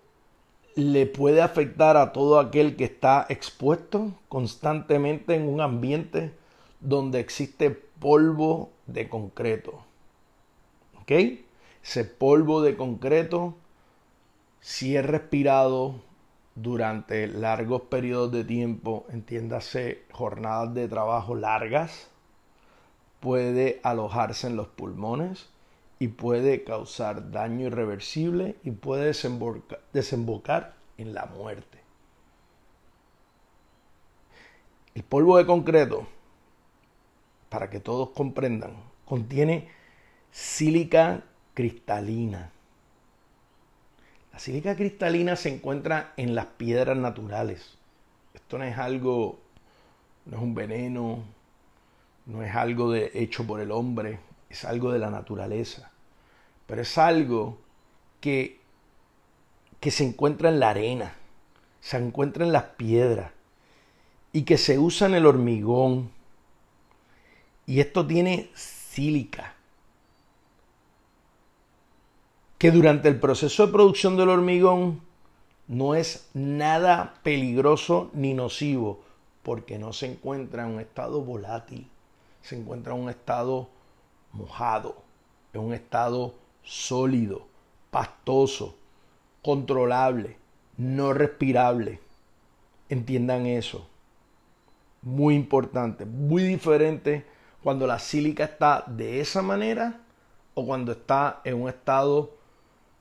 le 0.73 1.05
puede 1.05 1.43
afectar 1.43 1.97
a 1.97 2.13
todo 2.13 2.39
aquel 2.39 2.75
que 2.75 2.85
está 2.85 3.27
expuesto 3.29 4.11
constantemente 4.27 5.35
en 5.35 5.47
un 5.47 5.61
ambiente 5.61 6.33
donde 6.79 7.19
existe 7.19 7.69
polvo 7.69 8.71
de 8.87 9.07
concreto. 9.07 9.83
¿Ok? 10.99 11.11
Ese 11.83 12.05
polvo 12.05 12.63
de 12.63 12.75
concreto, 12.75 13.53
si 14.61 14.95
es 14.95 15.05
respirado 15.05 15.93
durante 16.55 17.27
largos 17.27 17.83
periodos 17.83 18.31
de 18.31 18.45
tiempo, 18.45 19.05
entiéndase 19.11 20.05
jornadas 20.11 20.73
de 20.73 20.87
trabajo 20.87 21.35
largas, 21.35 22.07
puede 23.19 23.79
alojarse 23.83 24.47
en 24.47 24.55
los 24.55 24.69
pulmones 24.69 25.49
y 25.99 26.09
puede 26.09 26.63
causar 26.63 27.31
daño 27.31 27.67
irreversible 27.67 28.55
y 28.63 28.71
puede 28.71 29.13
desembocar, 29.93 30.75
en 30.97 31.13
la 31.13 31.25
muerte. 31.25 31.77
El 34.93 35.03
polvo 35.03 35.37
de 35.37 35.45
concreto, 35.45 36.07
para 37.49 37.69
que 37.69 37.81
todos 37.81 38.11
comprendan, 38.11 38.77
contiene 39.03 39.67
sílica 40.31 41.23
cristalina. 41.53 42.51
La 44.31 44.39
sílica 44.39 44.75
cristalina 44.75 45.35
se 45.35 45.49
encuentra 45.49 46.13
en 46.15 46.33
las 46.33 46.45
piedras 46.45 46.97
naturales. 46.97 47.77
Esto 48.33 48.57
no 48.57 48.63
es 48.63 48.77
algo, 48.77 49.39
no 50.25 50.37
es 50.37 50.43
un 50.43 50.55
veneno, 50.55 51.23
no 52.25 52.41
es 52.41 52.55
algo 52.55 52.91
de, 52.91 53.11
hecho 53.13 53.45
por 53.45 53.59
el 53.59 53.71
hombre, 53.71 54.19
es 54.49 54.65
algo 54.65 54.91
de 54.91 54.99
la 54.99 55.09
naturaleza. 55.09 55.91
Pero 56.67 56.81
es 56.81 56.97
algo 56.97 57.57
que, 58.21 58.59
que 59.79 59.91
se 59.91 60.03
encuentra 60.03 60.49
en 60.49 60.59
la 60.59 60.69
arena, 60.69 61.15
se 61.81 61.97
encuentra 61.97 62.45
en 62.45 62.51
las 62.51 62.63
piedras 62.63 63.31
y 64.33 64.43
que 64.43 64.57
se 64.57 64.79
usa 64.79 65.07
en 65.07 65.15
el 65.15 65.25
hormigón. 65.25 66.11
Y 67.65 67.79
esto 67.79 68.05
tiene 68.05 68.49
sílica. 68.53 69.53
Que 72.57 72.71
durante 72.71 73.09
el 73.09 73.19
proceso 73.19 73.65
de 73.65 73.73
producción 73.73 74.17
del 74.17 74.29
hormigón 74.29 75.01
no 75.67 75.95
es 75.95 76.29
nada 76.33 77.15
peligroso 77.23 78.09
ni 78.13 78.33
nocivo 78.33 79.03
porque 79.43 79.77
no 79.77 79.93
se 79.93 80.07
encuentra 80.07 80.63
en 80.63 80.73
un 80.73 80.79
estado 80.79 81.21
volátil 81.21 81.87
se 82.45 82.55
encuentra 82.55 82.93
en 82.93 83.01
un 83.01 83.09
estado 83.09 83.67
mojado, 84.35 85.03
en 85.53 85.61
un 85.61 85.73
estado 85.73 86.35
sólido, 86.63 87.47
pastoso, 87.91 88.75
controlable, 89.41 90.37
no 90.77 91.13
respirable. 91.13 91.99
Entiendan 92.89 93.45
eso. 93.45 93.87
Muy 95.01 95.35
importante, 95.35 96.05
muy 96.05 96.43
diferente 96.43 97.25
cuando 97.63 97.87
la 97.87 97.99
sílica 97.99 98.43
está 98.43 98.83
de 98.87 99.21
esa 99.21 99.41
manera 99.41 100.01
o 100.53 100.65
cuando 100.65 100.91
está 100.91 101.41
en 101.43 101.61
un 101.61 101.69
estado 101.69 102.35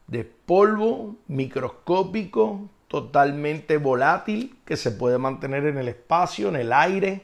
de 0.06 0.24
polvo 0.24 1.16
microscópico, 1.28 2.68
totalmente 2.88 3.78
volátil, 3.78 4.56
que 4.64 4.76
se 4.76 4.90
puede 4.90 5.18
mantener 5.18 5.66
en 5.66 5.78
el 5.78 5.88
espacio, 5.88 6.48
en 6.48 6.56
el 6.56 6.72
aire, 6.72 7.22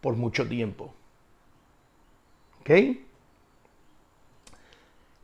por 0.00 0.16
mucho 0.16 0.46
tiempo. 0.48 0.94
¿Ok? 2.60 2.70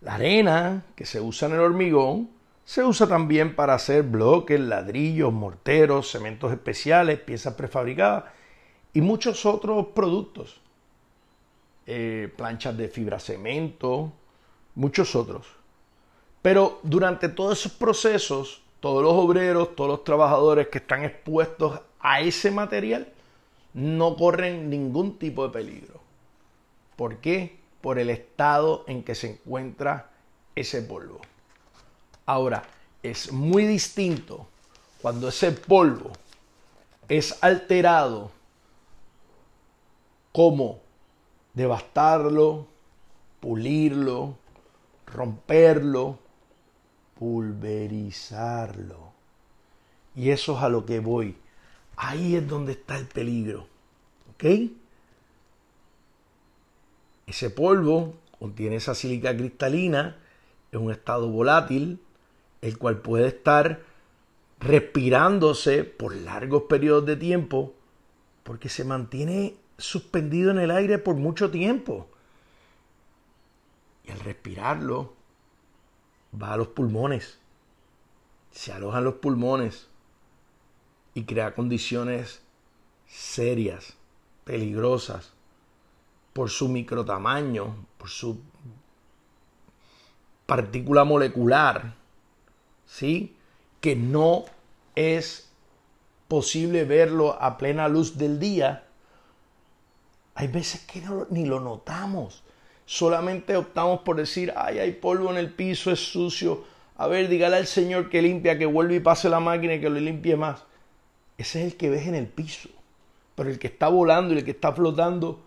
La 0.00 0.14
arena 0.14 0.84
que 0.94 1.06
se 1.06 1.20
usa 1.20 1.48
en 1.48 1.54
el 1.54 1.60
hormigón 1.60 2.30
se 2.64 2.82
usa 2.82 3.06
también 3.06 3.54
para 3.54 3.74
hacer 3.74 4.02
bloques, 4.02 4.58
ladrillos, 4.58 5.32
morteros, 5.32 6.10
cementos 6.10 6.52
especiales, 6.52 7.20
piezas 7.20 7.54
prefabricadas 7.54 8.24
y 8.92 9.00
muchos 9.00 9.46
otros 9.46 9.86
productos. 9.94 10.60
Eh, 11.86 12.32
planchas 12.36 12.76
de 12.76 12.88
fibra 12.88 13.20
cemento, 13.20 14.12
muchos 14.74 15.14
otros. 15.14 15.46
Pero 16.42 16.80
durante 16.82 17.28
todos 17.28 17.60
esos 17.60 17.72
procesos, 17.72 18.62
todos 18.80 19.02
los 19.02 19.12
obreros, 19.12 19.76
todos 19.76 19.90
los 19.90 20.04
trabajadores 20.04 20.68
que 20.68 20.78
están 20.78 21.04
expuestos 21.04 21.80
a 22.00 22.20
ese 22.20 22.50
material 22.50 23.12
no 23.74 24.16
corren 24.16 24.70
ningún 24.70 25.18
tipo 25.18 25.46
de 25.46 25.52
peligro. 25.52 26.00
¿Por 26.96 27.18
qué? 27.18 27.58
Por 27.86 28.00
el 28.00 28.10
estado 28.10 28.82
en 28.88 29.04
que 29.04 29.14
se 29.14 29.30
encuentra 29.30 30.10
ese 30.56 30.82
polvo. 30.82 31.20
Ahora, 32.26 32.64
es 33.00 33.30
muy 33.30 33.64
distinto 33.64 34.48
cuando 35.00 35.28
ese 35.28 35.52
polvo 35.52 36.10
es 37.08 37.40
alterado 37.44 38.32
como 40.32 40.80
devastarlo, 41.54 42.66
pulirlo, 43.38 44.36
romperlo, 45.06 46.18
pulverizarlo. 47.16 49.12
Y 50.16 50.30
eso 50.30 50.56
es 50.56 50.64
a 50.64 50.68
lo 50.68 50.84
que 50.84 50.98
voy. 50.98 51.38
Ahí 51.94 52.34
es 52.34 52.48
donde 52.48 52.72
está 52.72 52.96
el 52.98 53.06
peligro. 53.06 53.68
¿Ok? 54.34 54.44
Ese 57.26 57.50
polvo 57.50 58.14
contiene 58.38 58.76
esa 58.76 58.94
sílica 58.94 59.36
cristalina 59.36 60.16
en 60.70 60.80
un 60.80 60.92
estado 60.92 61.28
volátil, 61.28 62.00
el 62.60 62.78
cual 62.78 62.98
puede 62.98 63.26
estar 63.26 63.82
respirándose 64.60 65.82
por 65.82 66.14
largos 66.14 66.62
periodos 66.64 67.04
de 67.04 67.16
tiempo 67.16 67.74
porque 68.44 68.68
se 68.68 68.84
mantiene 68.84 69.56
suspendido 69.76 70.52
en 70.52 70.58
el 70.60 70.70
aire 70.70 70.98
por 70.98 71.16
mucho 71.16 71.50
tiempo. 71.50 72.08
Y 74.04 74.12
al 74.12 74.20
respirarlo, 74.20 75.14
va 76.40 76.52
a 76.52 76.56
los 76.56 76.68
pulmones, 76.68 77.40
se 78.52 78.72
alojan 78.72 79.02
los 79.02 79.14
pulmones 79.14 79.88
y 81.12 81.24
crea 81.24 81.56
condiciones 81.56 82.40
serias, 83.08 83.96
peligrosas, 84.44 85.35
por 86.36 86.50
su 86.50 86.68
microtamaño, 86.68 87.86
por 87.96 88.10
su 88.10 88.38
partícula 90.44 91.02
molecular, 91.02 91.94
¿sí? 92.84 93.34
Que 93.80 93.96
no 93.96 94.44
es 94.94 95.50
posible 96.28 96.84
verlo 96.84 97.40
a 97.40 97.56
plena 97.56 97.88
luz 97.88 98.18
del 98.18 98.38
día. 98.38 98.84
Hay 100.34 100.48
veces 100.48 100.82
que 100.82 101.02
ni 101.30 101.46
lo 101.46 101.58
notamos. 101.58 102.42
Solamente 102.84 103.56
optamos 103.56 104.00
por 104.00 104.16
decir, 104.16 104.52
ay, 104.56 104.78
hay 104.78 104.92
polvo 104.92 105.30
en 105.30 105.38
el 105.38 105.54
piso, 105.54 105.90
es 105.90 106.00
sucio. 106.00 106.64
A 106.98 107.06
ver, 107.06 107.28
dígale 107.28 107.56
al 107.56 107.66
Señor 107.66 108.10
que 108.10 108.20
limpia, 108.20 108.58
que 108.58 108.66
vuelva 108.66 108.92
y 108.92 109.00
pase 109.00 109.30
la 109.30 109.40
máquina 109.40 109.76
y 109.76 109.80
que 109.80 109.88
lo 109.88 109.98
limpie 109.98 110.36
más. 110.36 110.64
Ese 111.38 111.60
es 111.60 111.72
el 111.72 111.78
que 111.78 111.88
ves 111.88 112.06
en 112.06 112.14
el 112.14 112.26
piso. 112.26 112.68
Pero 113.34 113.48
el 113.48 113.58
que 113.58 113.68
está 113.68 113.88
volando 113.88 114.34
y 114.34 114.38
el 114.38 114.44
que 114.44 114.50
está 114.50 114.74
flotando 114.74 115.45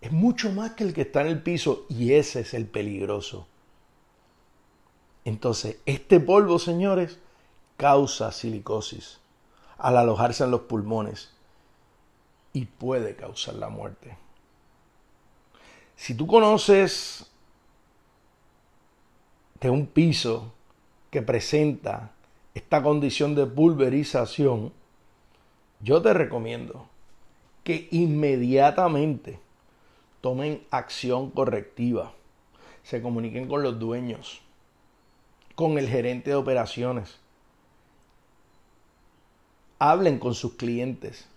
es 0.00 0.12
mucho 0.12 0.52
más 0.52 0.72
que 0.72 0.84
el 0.84 0.94
que 0.94 1.02
está 1.02 1.22
en 1.22 1.28
el 1.28 1.42
piso 1.42 1.86
y 1.88 2.12
ese 2.12 2.40
es 2.40 2.54
el 2.54 2.66
peligroso. 2.66 3.46
Entonces, 5.24 5.78
este 5.86 6.20
polvo, 6.20 6.58
señores, 6.58 7.18
causa 7.76 8.32
silicosis 8.32 9.20
al 9.76 9.96
alojarse 9.96 10.44
en 10.44 10.50
los 10.50 10.62
pulmones 10.62 11.30
y 12.52 12.64
puede 12.64 13.14
causar 13.14 13.54
la 13.54 13.68
muerte. 13.68 14.16
Si 15.96 16.14
tú 16.14 16.26
conoces 16.26 17.26
de 19.60 19.70
un 19.70 19.86
piso 19.86 20.52
que 21.10 21.22
presenta 21.22 22.12
esta 22.54 22.82
condición 22.82 23.34
de 23.34 23.46
pulverización, 23.46 24.72
yo 25.80 26.02
te 26.02 26.12
recomiendo 26.12 26.88
que 27.64 27.88
inmediatamente 27.90 29.40
tomen 30.20 30.66
acción 30.70 31.30
correctiva, 31.30 32.12
se 32.82 33.02
comuniquen 33.02 33.48
con 33.48 33.62
los 33.62 33.78
dueños, 33.78 34.40
con 35.54 35.78
el 35.78 35.88
gerente 35.88 36.30
de 36.30 36.36
operaciones, 36.36 37.18
hablen 39.78 40.18
con 40.18 40.34
sus 40.34 40.54
clientes 40.54 41.28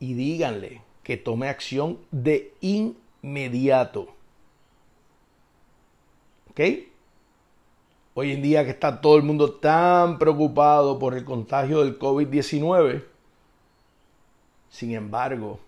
y 0.00 0.14
díganle 0.14 0.82
que 1.02 1.16
tome 1.16 1.48
acción 1.48 1.98
de 2.10 2.54
inmediato. 2.60 4.08
¿Ok? 6.50 6.60
Hoy 8.14 8.32
en 8.32 8.42
día 8.42 8.64
que 8.64 8.70
está 8.70 9.00
todo 9.00 9.16
el 9.16 9.22
mundo 9.22 9.54
tan 9.54 10.18
preocupado 10.18 10.98
por 10.98 11.14
el 11.14 11.24
contagio 11.24 11.80
del 11.80 11.98
COVID-19, 11.98 13.04
sin 14.70 14.92
embargo, 14.94 15.58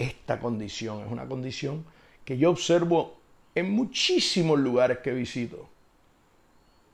esta 0.00 0.40
condición 0.40 1.04
es 1.04 1.10
una 1.10 1.26
condición 1.26 1.84
que 2.24 2.38
yo 2.38 2.50
observo 2.50 3.18
en 3.54 3.70
muchísimos 3.72 4.58
lugares 4.58 4.98
que 4.98 5.12
visito. 5.12 5.68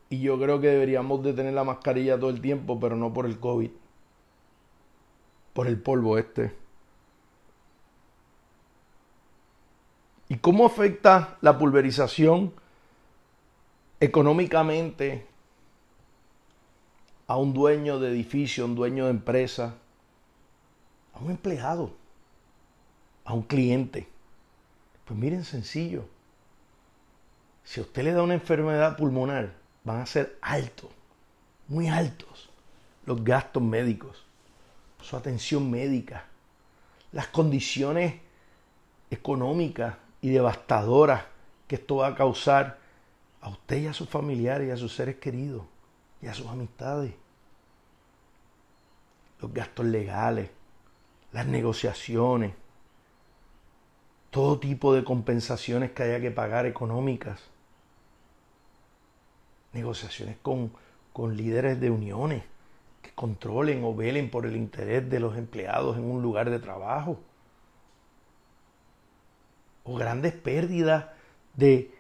Y 0.09 0.21
yo 0.21 0.39
creo 0.39 0.61
que 0.61 0.69
deberíamos 0.69 1.23
de 1.25 1.33
tener 1.33 1.55
la 1.55 1.65
mascarilla 1.65 2.19
todo 2.19 2.31
el 2.31 2.41
tiempo, 2.41 2.79
pero 2.79 2.97
no 2.97 3.13
por 3.13 3.27
el 3.27 3.39
COVID, 3.41 3.71
por 5.53 5.67
el 5.67 5.81
polvo 5.81 6.19
este. 6.19 6.53
¿Y 10.29 10.37
cómo 10.37 10.67
afecta 10.67 11.39
la 11.41 11.57
pulverización? 11.59 12.53
económicamente 14.01 15.27
a 17.27 17.37
un 17.37 17.53
dueño 17.53 17.99
de 17.99 18.11
edificio, 18.11 18.65
a 18.65 18.67
un 18.67 18.75
dueño 18.75 19.05
de 19.07 19.11
empresa, 19.11 19.75
a 21.15 21.19
un 21.21 21.31
empleado, 21.31 21.93
a 23.27 23.35
un 23.35 23.43
cliente. 23.43 24.09
Pues 25.05 25.19
miren, 25.19 25.45
sencillo. 25.45 26.09
Si 27.65 27.81
a 27.81 27.83
usted 27.83 28.05
le 28.05 28.13
da 28.13 28.23
una 28.23 28.35
enfermedad 28.35 28.97
pulmonar, 28.97 29.53
van 29.85 30.01
a 30.01 30.07
ser 30.07 30.39
altos, 30.41 30.91
muy 31.69 31.89
altos, 31.89 32.49
los 33.05 33.23
gastos 33.23 33.63
médicos, 33.63 34.25
su 35.01 35.17
atención 35.17 35.71
médica, 35.71 36.25
las 37.13 37.27
condiciones 37.29 38.15
económicas 39.11 39.97
y 40.21 40.31
devastadoras 40.31 41.25
que 41.67 41.77
esto 41.77 41.97
va 41.97 42.09
a 42.09 42.15
causar 42.15 42.79
a 43.41 43.49
usted 43.49 43.83
y 43.83 43.87
a 43.87 43.93
sus 43.93 44.09
familiares 44.09 44.69
y 44.69 44.71
a 44.71 44.77
sus 44.77 44.95
seres 44.95 45.17
queridos 45.17 45.63
y 46.23 46.29
a 46.29 46.35
sus 46.35 46.47
amistades. 46.47 47.13
Los 49.41 49.53
gastos 49.53 49.87
legales, 49.87 50.51
las 51.33 51.47
negociaciones, 51.47 52.55
todo 54.37 54.59
tipo 54.59 54.93
de 54.93 55.03
compensaciones 55.03 55.93
que 55.93 56.03
haya 56.03 56.21
que 56.21 56.31
pagar 56.31 56.67
económicas, 56.67 57.41
negociaciones 59.73 60.37
con, 60.43 60.71
con 61.15 61.39
líderes 61.39 61.81
de 61.81 61.89
uniones 61.91 62.43
que 63.01 63.13
controlen 63.13 63.83
o 63.83 63.97
velen 63.97 64.29
por 64.29 64.45
el 64.45 64.55
interés 64.55 65.09
de 65.09 65.21
los 65.21 65.39
empleados 65.39 65.97
en 65.97 66.05
un 66.05 66.21
lugar 66.21 66.51
de 66.51 66.59
trabajo, 66.59 67.19
o 69.85 69.95
grandes 69.95 70.35
pérdidas 70.35 71.07
de 71.55 71.97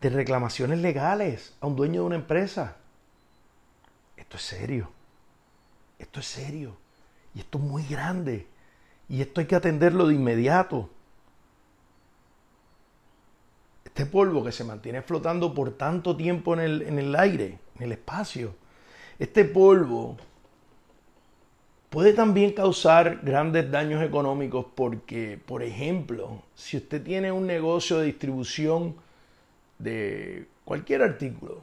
de 0.00 0.08
reclamaciones 0.08 0.78
legales 0.78 1.56
a 1.60 1.66
un 1.66 1.76
dueño 1.76 2.02
de 2.02 2.06
una 2.06 2.16
empresa. 2.16 2.76
Esto 4.16 4.36
es 4.36 4.42
serio. 4.42 4.90
Esto 5.98 6.20
es 6.20 6.26
serio. 6.26 6.76
Y 7.34 7.40
esto 7.40 7.58
es 7.58 7.64
muy 7.64 7.84
grande. 7.84 8.46
Y 9.08 9.20
esto 9.20 9.40
hay 9.40 9.46
que 9.46 9.56
atenderlo 9.56 10.06
de 10.06 10.14
inmediato. 10.14 10.88
Este 14.00 14.10
polvo 14.10 14.42
que 14.42 14.50
se 14.50 14.64
mantiene 14.64 15.02
flotando 15.02 15.52
por 15.52 15.72
tanto 15.72 16.16
tiempo 16.16 16.54
en 16.54 16.60
el, 16.60 16.80
en 16.80 16.98
el 16.98 17.14
aire, 17.14 17.58
en 17.76 17.82
el 17.82 17.92
espacio, 17.92 18.54
este 19.18 19.44
polvo 19.44 20.16
puede 21.90 22.14
también 22.14 22.52
causar 22.54 23.20
grandes 23.22 23.70
daños 23.70 24.02
económicos 24.02 24.64
porque, 24.74 25.38
por 25.44 25.62
ejemplo, 25.62 26.42
si 26.54 26.78
usted 26.78 27.02
tiene 27.02 27.30
un 27.30 27.46
negocio 27.46 27.98
de 27.98 28.06
distribución 28.06 28.94
de 29.78 30.46
cualquier 30.64 31.02
artículo, 31.02 31.60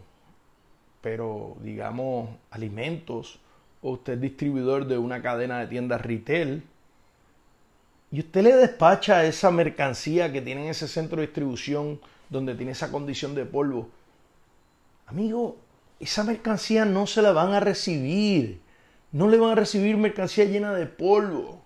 pero 1.02 1.58
digamos 1.64 2.30
alimentos, 2.52 3.40
o 3.82 3.94
usted 3.94 4.14
es 4.14 4.22
distribuidor 4.22 4.86
de 4.86 5.00
una 5.00 5.24
cadena 5.24 5.58
de 5.58 5.66
tiendas 5.66 6.02
retail, 6.02 6.62
y 8.12 8.20
usted 8.20 8.44
le 8.44 8.56
despacha 8.56 9.26
esa 9.26 9.52
mercancía 9.52 10.32
que 10.32 10.42
tiene 10.42 10.64
en 10.64 10.70
ese 10.70 10.88
centro 10.88 11.18
de 11.18 11.28
distribución 11.28 12.00
donde 12.30 12.56
tiene 12.56 12.72
esa 12.72 12.92
condición 12.92 13.36
de 13.36 13.46
polvo, 13.46 13.90
amigo, 15.08 15.58
esa 16.00 16.24
mercancía 16.24 16.86
no 16.86 17.08
se 17.08 17.22
la 17.22 17.32
van 17.32 17.54
a 17.54 17.60
recibir. 17.60 18.62
No 19.12 19.28
le 19.30 19.38
van 19.38 19.52
a 19.52 19.56
recibir 19.56 19.98
mercancía 19.98 20.46
llena 20.46 20.74
de 20.74 20.86
polvo. 20.86 21.64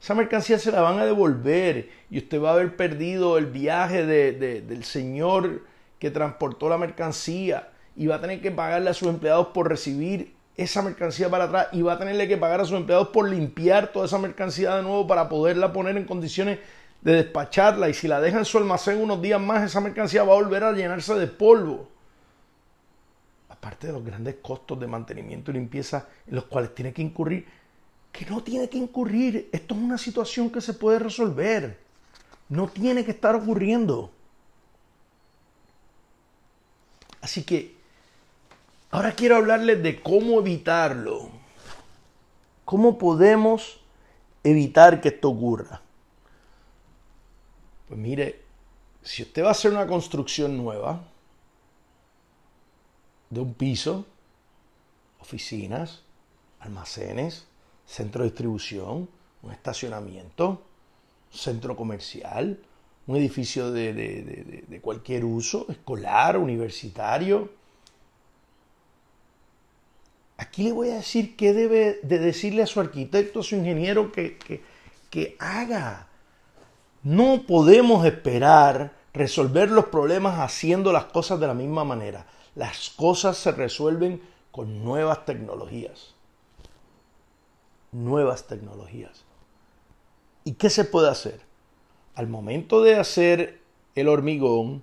Esa 0.00 0.14
mercancía 0.14 0.58
se 0.58 0.70
la 0.70 0.82
van 0.82 0.98
a 0.98 1.06
devolver 1.06 1.88
y 2.10 2.18
usted 2.18 2.40
va 2.40 2.50
a 2.50 2.52
haber 2.54 2.76
perdido 2.76 3.38
el 3.38 3.46
viaje 3.46 4.04
del 4.04 4.84
señor 4.84 5.62
que 5.98 6.10
transportó 6.10 6.68
la 6.68 6.76
mercancía 6.76 7.70
y 7.96 8.06
va 8.06 8.16
a 8.16 8.20
tener 8.20 8.42
que 8.42 8.50
pagarle 8.50 8.90
a 8.90 8.94
sus 8.94 9.08
empleados 9.08 9.48
por 9.48 9.68
recibir 9.68 10.34
esa 10.56 10.82
mercancía 10.82 11.28
para 11.28 11.44
atrás 11.44 11.68
y 11.72 11.82
va 11.82 11.94
a 11.94 11.98
tenerle 11.98 12.28
que 12.28 12.36
pagar 12.36 12.60
a 12.60 12.64
sus 12.64 12.76
empleados 12.76 13.08
por 13.08 13.28
limpiar 13.28 13.92
toda 13.92 14.06
esa 14.06 14.18
mercancía 14.18 14.76
de 14.76 14.82
nuevo 14.82 15.06
para 15.06 15.28
poderla 15.28 15.72
poner 15.72 15.96
en 15.96 16.04
condiciones 16.04 16.60
de 17.00 17.12
despacharla 17.12 17.88
y 17.88 17.94
si 17.94 18.08
la 18.08 18.20
deja 18.20 18.38
en 18.38 18.44
su 18.44 18.58
almacén 18.58 19.00
unos 19.00 19.20
días 19.20 19.40
más 19.40 19.64
esa 19.64 19.80
mercancía 19.80 20.22
va 20.22 20.32
a 20.32 20.36
volver 20.36 20.64
a 20.64 20.72
llenarse 20.72 21.14
de 21.14 21.26
polvo. 21.26 21.88
Aparte 23.48 23.88
de 23.88 23.92
los 23.92 24.04
grandes 24.04 24.36
costos 24.36 24.78
de 24.78 24.86
mantenimiento 24.86 25.50
y 25.50 25.54
limpieza 25.54 26.06
en 26.26 26.36
los 26.36 26.44
cuales 26.44 26.74
tiene 26.74 26.92
que 26.92 27.02
incurrir, 27.02 27.46
que 28.12 28.24
no 28.26 28.42
tiene 28.42 28.68
que 28.68 28.78
incurrir, 28.78 29.48
esto 29.52 29.74
es 29.74 29.80
una 29.80 29.98
situación 29.98 30.50
que 30.50 30.60
se 30.60 30.74
puede 30.74 30.98
resolver, 30.98 31.78
no 32.48 32.68
tiene 32.68 33.04
que 33.04 33.10
estar 33.10 33.34
ocurriendo. 33.34 34.12
Así 37.20 37.42
que 37.42 37.73
ahora 38.94 39.10
quiero 39.10 39.34
hablarles 39.34 39.82
de 39.82 40.00
cómo 40.00 40.38
evitarlo. 40.38 41.28
¿Cómo 42.64 42.96
podemos 42.96 43.80
evitar 44.44 45.00
que 45.00 45.08
esto 45.08 45.30
ocurra? 45.30 45.82
Pues 47.88 47.98
mire, 47.98 48.40
si 49.02 49.24
usted 49.24 49.42
va 49.42 49.48
a 49.48 49.50
hacer 49.50 49.72
una 49.72 49.88
construcción 49.88 50.56
nueva 50.56 51.02
de 53.30 53.40
un 53.40 53.54
piso, 53.54 54.06
oficinas, 55.18 56.02
almacenes, 56.60 57.46
centro 57.84 58.22
de 58.22 58.30
distribución, 58.30 59.08
un 59.42 59.50
estacionamiento, 59.50 60.62
centro 61.32 61.74
comercial, 61.74 62.60
un 63.08 63.16
edificio 63.16 63.72
de, 63.72 64.80
cualquier 64.80 65.24
uso, 65.24 65.66
escolar, 65.68 66.38
universitario. 66.38 67.63
Aquí 70.36 70.64
le 70.64 70.72
voy 70.72 70.90
a 70.90 70.96
decir 70.96 71.36
qué 71.36 71.52
debe 71.52 72.00
de 72.02 72.18
decirle 72.18 72.62
a 72.62 72.66
su 72.66 72.80
arquitecto, 72.80 73.40
a 73.40 73.42
su 73.42 73.56
ingeniero 73.56 74.10
que, 74.10 74.38
que 75.10 75.36
haga. 75.38 76.08
No 77.02 77.42
podemos 77.46 78.04
esperar 78.04 78.92
resolver 79.12 79.70
los 79.70 79.86
problemas 79.86 80.40
haciendo 80.40 80.92
las 80.92 81.04
cosas 81.04 81.38
de 81.38 81.46
la 81.46 81.54
misma 81.54 81.84
manera. 81.84 82.26
Las 82.54 82.90
cosas 82.90 83.36
se 83.36 83.52
resuelven 83.52 84.20
con 84.50 84.84
nuevas 84.84 85.24
tecnologías. 85.24 86.14
Nuevas 87.92 88.46
tecnologías. 88.46 89.24
¿Y 90.44 90.52
qué 90.54 90.68
se 90.68 90.84
puede 90.84 91.08
hacer? 91.08 91.40
al 92.14 92.28
momento 92.28 92.82
de 92.82 92.94
hacer 92.94 93.60
el 93.94 94.08
hormigón, 94.08 94.82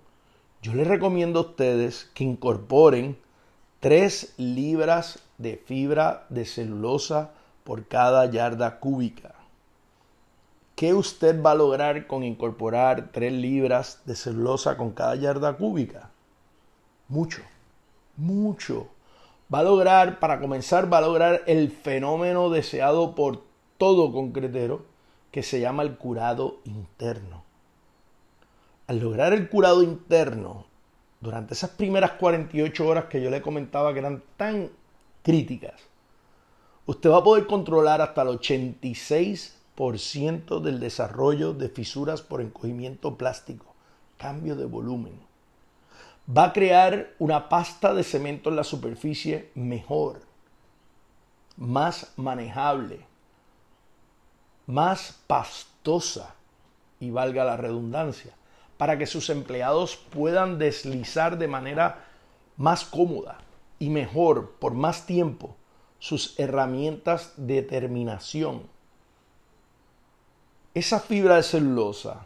yo 0.62 0.74
les 0.74 0.88
recomiendo 0.88 1.40
a 1.40 1.44
ustedes 1.44 2.10
que 2.14 2.24
incorporen 2.24 3.18
3 3.82 4.36
libras 4.38 5.18
de 5.40 5.58
fibra 5.58 6.28
de 6.30 6.46
celulosa 6.46 7.32
por 7.64 7.88
cada 7.88 8.28
yarda 8.28 8.80
cúbica. 8.80 9.34
¿Qué 10.76 10.94
usted 10.94 11.42
va 11.42 11.52
a 11.52 11.56
lograr 11.56 12.06
con 12.06 12.24
incorporar 12.24 13.10
3 13.12 13.34
libras 13.34 14.02
de 14.06 14.16
celulosa 14.16 14.78
con 14.78 14.92
cada 14.92 15.16
yarda 15.16 15.58
cúbica? 15.58 16.12
Mucho, 17.08 17.42
mucho. 18.18 18.88
Va 19.52 19.60
a 19.60 19.64
lograr, 19.64 20.20
para 20.20 20.40
comenzar, 20.40 20.94
va 20.94 21.00
a 21.00 21.02
lograr 21.02 21.42
el 21.48 21.72
fenómeno 21.72 22.52
deseado 22.52 23.16
por 23.16 23.42
todo 23.80 24.12
concretero, 24.12 24.86
que 25.32 25.42
se 25.42 25.60
llama 25.60 25.82
el 25.82 25.98
curado 25.98 26.60
interno. 26.66 27.44
Al 28.86 29.00
lograr 29.00 29.34
el 29.34 29.50
curado 29.50 29.82
interno, 29.82 30.68
durante 31.22 31.54
esas 31.54 31.70
primeras 31.70 32.12
48 32.14 32.86
horas 32.86 33.06
que 33.06 33.22
yo 33.22 33.30
le 33.30 33.42
comentaba 33.42 33.94
que 33.94 34.00
eran 34.00 34.22
tan 34.38 34.70
críticas, 35.24 35.80
usted 36.88 37.12
va 37.12 37.20
a 37.20 37.24
poder 37.24 37.48
controlar 37.48 38.02
hasta 38.02 38.24
el 38.24 38.30
86% 38.30 40.60
del 40.60 40.80
desarrollo 40.80 41.54
de 41.54 41.70
fisuras 41.70 42.24
por 42.24 42.42
encogimiento 42.42 43.16
plástico, 43.16 43.68
cambio 44.18 44.56
de 44.56 44.66
volumen. 44.66 45.14
Va 46.36 46.46
a 46.46 46.54
crear 46.54 47.12
una 47.20 47.50
pasta 47.50 47.94
de 47.94 48.04
cemento 48.04 48.50
en 48.50 48.56
la 48.56 48.64
superficie 48.64 49.52
mejor, 49.54 50.22
más 51.58 52.14
manejable, 52.16 53.06
más 54.66 55.20
pastosa 55.28 56.34
y 57.00 57.12
valga 57.12 57.44
la 57.44 57.58
redundancia, 57.58 58.34
para 58.82 58.98
que 58.98 59.06
sus 59.06 59.30
empleados 59.30 59.96
puedan 59.96 60.58
deslizar 60.58 61.38
de 61.38 61.48
manera 61.48 62.04
más 62.58 62.84
cómoda 62.84 63.38
y 63.78 63.92
mejor 63.92 64.54
por 64.54 64.74
más 64.74 65.06
tiempo 65.06 65.56
sus 66.00 66.34
herramientas 66.40 67.34
de 67.38 67.62
terminación. 67.62 68.64
Esa 70.74 71.00
fibra 71.00 71.36
de 71.36 71.44
celulosa 71.44 72.26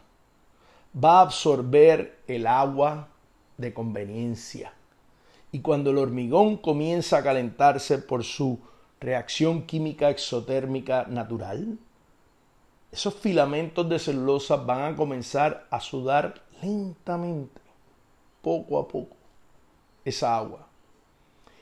va 0.95 1.19
a 1.19 1.23
absorber 1.23 2.19
el 2.25 2.47
agua 2.47 3.09
de 3.57 3.73
conveniencia. 3.73 4.71
Y 5.51 5.59
cuando 5.59 5.89
el 5.89 5.97
hormigón 5.97 6.55
comienza 6.55 7.17
a 7.17 7.23
calentarse 7.23 7.97
por 7.97 8.23
su 8.23 8.59
reacción 9.01 9.63
química 9.63 10.09
exotérmica 10.09 11.05
natural, 11.09 11.77
esos 12.95 13.13
filamentos 13.13 13.89
de 13.89 13.99
celulosa 13.99 14.55
van 14.55 14.93
a 14.93 14.95
comenzar 14.95 15.67
a 15.69 15.81
sudar 15.81 16.44
lentamente, 16.61 17.61
poco 18.41 18.79
a 18.79 18.87
poco, 18.87 19.15
esa 20.03 20.37
agua. 20.37 20.67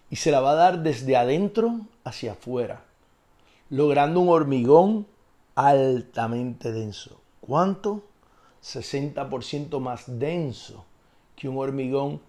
Y 0.10 0.18
se 0.18 0.32
la 0.32 0.42
va 0.42 0.52
a 0.52 0.56
dar 0.56 0.84
desde 0.84 1.16
adentro 1.16 1.82
hacia 2.04 2.34
afuera, 2.34 2.84
logrando 3.70 4.20
un 4.20 4.30
hormigón 4.30 5.08
altamente 5.56 6.72
denso. 6.72 7.20
¿Cuánto? 7.42 8.04
60% 8.64 9.80
más 9.80 10.04
denso 10.08 10.86
que 11.36 11.50
un 11.50 11.58
hormigón 11.58 12.22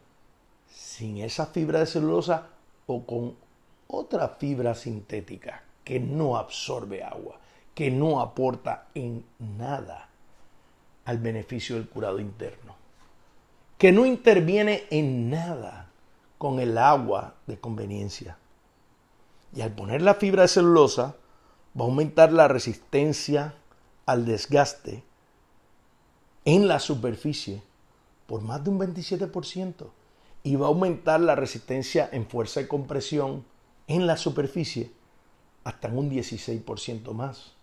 sin 0.69 1.19
esa 1.19 1.47
fibra 1.47 1.79
de 1.79 1.87
celulosa 1.87 2.49
o 2.87 3.05
con 3.05 3.37
otra 3.87 4.29
fibra 4.29 4.75
sintética 4.75 5.63
que 5.85 6.01
no 6.01 6.37
absorbe 6.37 7.05
agua, 7.05 7.39
que 7.75 7.91
no 7.91 8.21
aporta 8.21 8.89
en 8.95 9.25
nada 9.39 10.09
al 11.05 11.19
beneficio 11.19 11.77
del 11.77 11.89
curado 11.89 12.19
interno, 12.19 12.77
que 13.79 13.93
no 13.93 14.07
interviene 14.07 14.85
en 14.91 15.31
nada 15.31 15.91
con 16.39 16.61
el 16.61 16.79
agua 16.79 17.35
de 17.47 17.59
conveniencia. 17.59 18.39
Y 19.55 19.61
al 19.61 19.73
poner 19.73 20.03
la 20.03 20.15
fibra 20.15 20.43
de 20.43 20.49
celulosa, 20.49 21.17
va 21.79 21.85
a 21.85 21.89
aumentar 21.89 22.33
la 22.33 22.49
resistencia 22.49 23.55
al 24.07 24.25
desgaste 24.25 25.03
en 26.45 26.69
la 26.69 26.79
superficie 26.79 27.63
por 28.27 28.43
más 28.43 28.63
de 28.65 28.71
un 28.71 28.79
27% 28.79 29.87
y 30.43 30.57
va 30.57 30.67
a 30.67 30.69
aumentar 30.69 31.21
la 31.21 31.35
resistencia 31.35 32.09
en 32.13 32.27
fuerza 32.27 32.61
de 32.61 32.69
compresión 32.69 33.45
en 33.87 34.07
la 34.07 34.17
superficie 34.17 34.93
hasta 35.65 35.89
un 35.89 36.11
16% 36.11 37.13
más. 37.13 37.54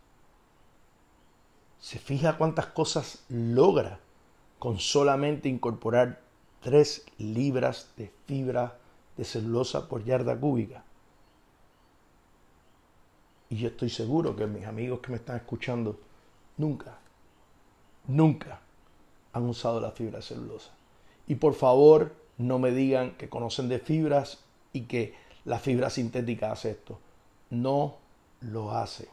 Se 1.81 1.99
fija 1.99 2.37
cuántas 2.37 2.67
cosas 2.67 3.23
logra 3.27 3.99
con 4.59 4.79
solamente 4.79 5.49
incorporar 5.49 6.21
3 6.61 7.05
libras 7.17 7.89
de 7.97 8.13
fibra 8.27 8.77
de 9.17 9.25
celulosa 9.25 9.89
por 9.89 10.03
yarda 10.05 10.39
cúbica. 10.39 10.83
Y 13.49 13.57
yo 13.57 13.69
estoy 13.69 13.89
seguro 13.89 14.35
que 14.35 14.45
mis 14.45 14.65
amigos 14.65 14.99
que 14.99 15.09
me 15.09 15.17
están 15.17 15.37
escuchando 15.37 15.99
nunca, 16.57 16.99
nunca 18.07 18.61
han 19.33 19.43
usado 19.43 19.81
la 19.81 19.91
fibra 19.91 20.21
celulosa. 20.21 20.71
Y 21.27 21.35
por 21.35 21.55
favor, 21.55 22.13
no 22.37 22.59
me 22.59 22.71
digan 22.71 23.17
que 23.17 23.27
conocen 23.27 23.69
de 23.69 23.79
fibras 23.79 24.39
y 24.71 24.81
que 24.81 25.15
la 25.45 25.57
fibra 25.57 25.89
sintética 25.89 26.51
hace 26.51 26.71
esto. 26.71 26.99
No 27.49 27.97
lo 28.41 28.71
hace. 28.71 29.09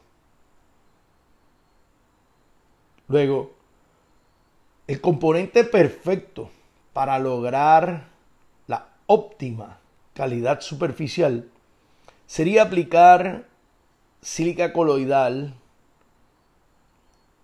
Luego, 3.09 3.51
el 4.87 5.01
componente 5.01 5.63
perfecto 5.63 6.49
para 6.93 7.19
lograr 7.19 8.07
la 8.67 8.87
óptima 9.07 9.79
calidad 10.13 10.61
superficial 10.61 11.49
sería 12.27 12.63
aplicar 12.63 13.47
sílica 14.21 14.73
coloidal 14.73 15.55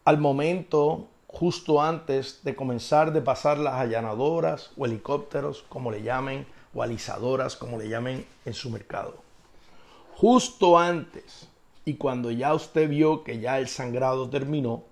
al 0.06 0.18
momento 0.20 1.08
justo 1.28 1.82
antes 1.82 2.44
de 2.44 2.56
comenzar 2.56 3.12
de 3.12 3.22
pasar 3.22 3.58
las 3.58 3.74
allanadoras 3.74 4.72
o 4.78 4.86
helicópteros, 4.86 5.66
como 5.68 5.90
le 5.90 6.04
llamen, 6.04 6.46
o 6.76 6.84
alisadoras, 6.84 7.56
como 7.56 7.80
le 7.80 7.90
llamen 7.90 8.26
en 8.46 8.54
su 8.54 8.70
mercado. 8.70 9.16
Justo 10.16 10.78
antes 10.78 11.50
y 11.86 11.96
cuando 11.96 12.30
ya 12.30 12.54
usted 12.54 12.88
vio 12.88 13.24
que 13.24 13.40
ya 13.40 13.58
el 13.58 13.68
sangrado 13.68 14.30
terminó, 14.30 14.84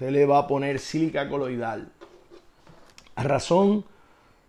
usted 0.00 0.12
le 0.12 0.24
va 0.24 0.38
a 0.38 0.46
poner 0.46 0.78
sílica 0.78 1.28
coloidal 1.28 1.92
a 3.16 3.22
razón 3.22 3.84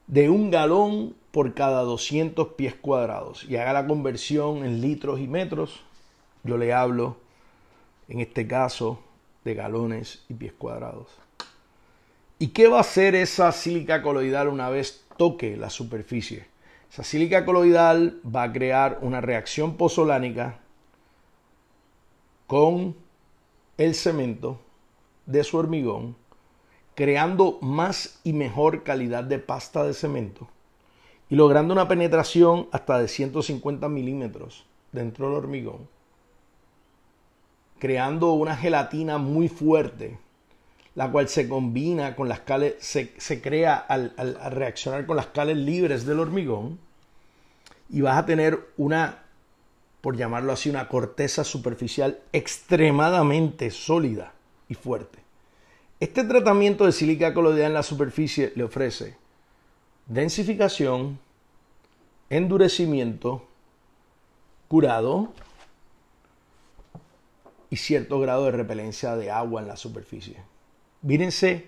de 0.07 0.29
un 0.29 0.49
galón 0.49 1.13
por 1.31 1.53
cada 1.53 1.81
200 1.81 2.53
pies 2.53 2.73
cuadrados 2.73 3.43
y 3.43 3.57
haga 3.57 3.73
la 3.73 3.85
conversión 3.85 4.63
en 4.63 4.79
litros 4.79 5.19
y 5.19 5.27
metros 5.27 5.81
yo 6.45 6.57
le 6.57 6.71
hablo, 6.71 7.17
en 8.07 8.21
este 8.21 8.47
caso, 8.47 9.03
de 9.43 9.53
galones 9.53 10.23
y 10.29 10.35
pies 10.35 10.53
cuadrados. 10.53 11.07
¿Y 12.39 12.47
qué 12.47 12.69
va 12.69 12.77
a 12.77 12.81
hacer 12.81 13.13
esa 13.13 13.51
sílica 13.51 14.01
coloidal 14.01 14.47
una 14.47 14.69
vez 14.69 15.03
toque 15.17 15.57
la 15.57 15.69
superficie? 15.69 16.45
Esa 16.89 17.03
sílica 17.03 17.43
coloidal 17.43 18.21
va 18.25 18.43
a 18.43 18.53
crear 18.53 18.99
una 19.01 19.19
reacción 19.19 19.75
pozolánica 19.75 20.59
con 22.47 22.95
el 23.77 23.95
cemento 23.95 24.61
de 25.31 25.43
su 25.43 25.57
hormigón, 25.57 26.15
creando 26.95 27.57
más 27.61 28.19
y 28.23 28.33
mejor 28.33 28.83
calidad 28.83 29.23
de 29.23 29.39
pasta 29.39 29.83
de 29.83 29.93
cemento 29.93 30.47
y 31.29 31.35
logrando 31.35 31.73
una 31.73 31.87
penetración 31.87 32.67
hasta 32.71 32.99
de 32.99 33.07
150 33.07 33.87
milímetros 33.87 34.65
dentro 34.91 35.27
del 35.27 35.37
hormigón 35.37 35.87
creando 37.81 38.33
una 38.33 38.55
gelatina 38.55 39.17
muy 39.17 39.49
fuerte, 39.49 40.19
la 40.93 41.11
cual 41.11 41.27
se 41.27 41.49
combina 41.49 42.15
con 42.15 42.29
las 42.29 42.41
cales, 42.41 42.75
se, 42.77 43.41
crea 43.41 43.75
al, 43.75 44.13
al 44.17 44.51
reaccionar 44.51 45.07
con 45.07 45.15
las 45.15 45.25
cales 45.25 45.57
libres 45.57 46.05
del 46.05 46.19
hormigón, 46.19 46.77
y 47.89 48.01
vas 48.01 48.19
a 48.19 48.25
tener 48.27 48.59
una, 48.77 49.23
por 49.99 50.15
llamarlo 50.15 50.53
así, 50.53 50.69
una 50.69 50.87
corteza 50.89 51.43
superficial 51.43 52.19
extremadamente 52.33 53.71
sólida 53.71 54.33
fuerte. 54.75 55.19
Este 55.99 56.23
tratamiento 56.23 56.85
de 56.85 56.91
sílica 56.91 57.33
coloidal 57.33 57.67
en 57.67 57.73
la 57.73 57.83
superficie 57.83 58.53
le 58.55 58.63
ofrece 58.63 59.17
densificación, 60.07 61.19
endurecimiento, 62.29 63.47
curado, 64.67 65.33
y 67.71 67.77
cierto 67.77 68.19
grado 68.19 68.45
de 68.45 68.51
repelencia 68.51 69.15
de 69.15 69.31
agua 69.31 69.61
en 69.61 69.67
la 69.67 69.77
superficie. 69.77 70.35
Mírense 71.01 71.67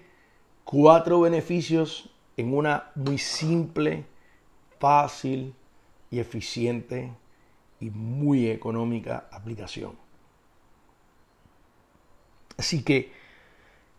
cuatro 0.65 1.21
beneficios 1.21 2.09
en 2.35 2.53
una 2.53 2.91
muy 2.95 3.17
simple, 3.17 4.05
fácil 4.79 5.55
y 6.11 6.19
eficiente 6.19 7.09
y 7.79 7.89
muy 7.89 8.49
económica 8.49 9.27
aplicación. 9.31 10.02
Así 12.57 12.83
que 12.83 13.11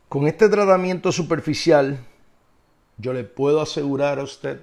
con 0.09 0.27
este 0.27 0.49
tratamiento 0.49 1.11
superficial, 1.13 1.99
yo 2.99 3.13
le 3.13 3.25
puedo 3.25 3.61
asegurar 3.61 4.19
a 4.19 4.23
usted 4.23 4.61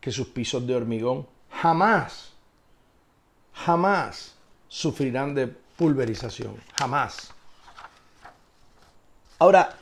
que 0.00 0.10
sus 0.10 0.28
pisos 0.28 0.66
de 0.66 0.74
hormigón 0.74 1.26
jamás, 1.50 2.32
jamás 3.52 4.34
sufrirán 4.68 5.34
de 5.34 5.46
pulverización, 5.46 6.56
jamás. 6.78 7.32
Ahora, 9.38 9.76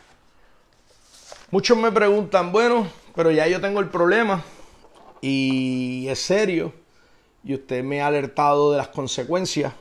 muchos 1.51 1.77
me 1.79 1.91
preguntan, 1.93 2.53
bueno, 2.53 2.89
pero 3.15 3.31
ya 3.31 3.47
yo 3.47 3.61
tengo 3.61 3.81
el 3.81 3.89
problema 3.89 4.43
y 5.21 6.07
es 6.09 6.19
serio 6.19 6.73
y 7.45 7.55
usted 7.55 7.85
me 7.85 8.03
ha 8.03 8.09
alertado 8.09 8.73
de 8.73 8.79
las 8.79 8.89
consecuencias. 8.89 9.73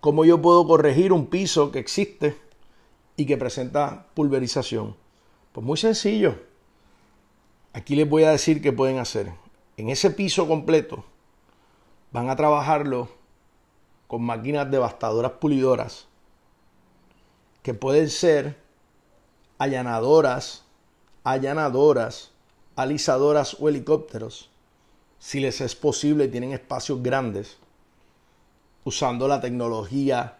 ¿Cómo 0.00 0.24
yo 0.24 0.40
puedo 0.40 0.66
corregir 0.66 1.12
un 1.12 1.26
piso 1.26 1.72
que 1.72 1.80
existe 1.80 2.36
y 3.16 3.26
que 3.26 3.36
presenta 3.36 4.06
pulverización? 4.14 4.96
Pues 5.52 5.66
muy 5.66 5.76
sencillo. 5.76 6.36
Aquí 7.72 7.96
les 7.96 8.08
voy 8.08 8.22
a 8.22 8.30
decir 8.30 8.62
qué 8.62 8.72
pueden 8.72 8.98
hacer. 8.98 9.32
En 9.76 9.88
ese 9.88 10.10
piso 10.10 10.46
completo 10.46 11.04
van 12.12 12.30
a 12.30 12.36
trabajarlo 12.36 13.08
con 14.06 14.22
máquinas 14.22 14.70
devastadoras 14.70 15.32
pulidoras 15.32 16.06
que 17.62 17.74
pueden 17.74 18.08
ser 18.08 18.56
allanadoras, 19.58 20.64
allanadoras, 21.24 22.30
alisadoras 22.76 23.56
o 23.60 23.68
helicópteros, 23.68 24.48
si 25.18 25.40
les 25.40 25.60
es 25.60 25.74
posible 25.74 26.28
tienen 26.28 26.52
espacios 26.52 27.02
grandes, 27.02 27.58
usando 28.88 29.28
la 29.28 29.38
tecnología 29.38 30.38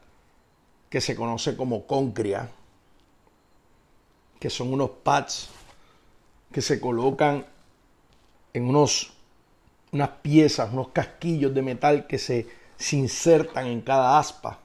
que 0.88 1.02
se 1.02 1.14
conoce 1.14 1.54
como 1.54 1.86
concria, 1.86 2.50
que 4.40 4.48
son 4.48 4.72
unos 4.72 4.90
pads 5.02 5.50
que 6.50 6.62
se 6.62 6.80
colocan 6.80 7.44
en 8.54 8.64
unos, 8.64 9.12
unas 9.92 10.08
piezas, 10.22 10.72
unos 10.72 10.88
casquillos 10.88 11.52
de 11.52 11.60
metal 11.60 12.06
que 12.06 12.16
se, 12.16 12.48
se 12.78 12.96
insertan 12.96 13.66
en 13.66 13.82
cada 13.82 14.18
aspa. 14.18 14.60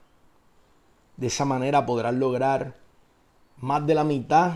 De 1.18 1.28
esa 1.28 1.44
manera 1.44 1.86
podrás 1.86 2.14
lograr 2.14 2.78
más 3.58 3.86
de 3.86 3.96
la 3.96 4.06
mitad 4.06 4.54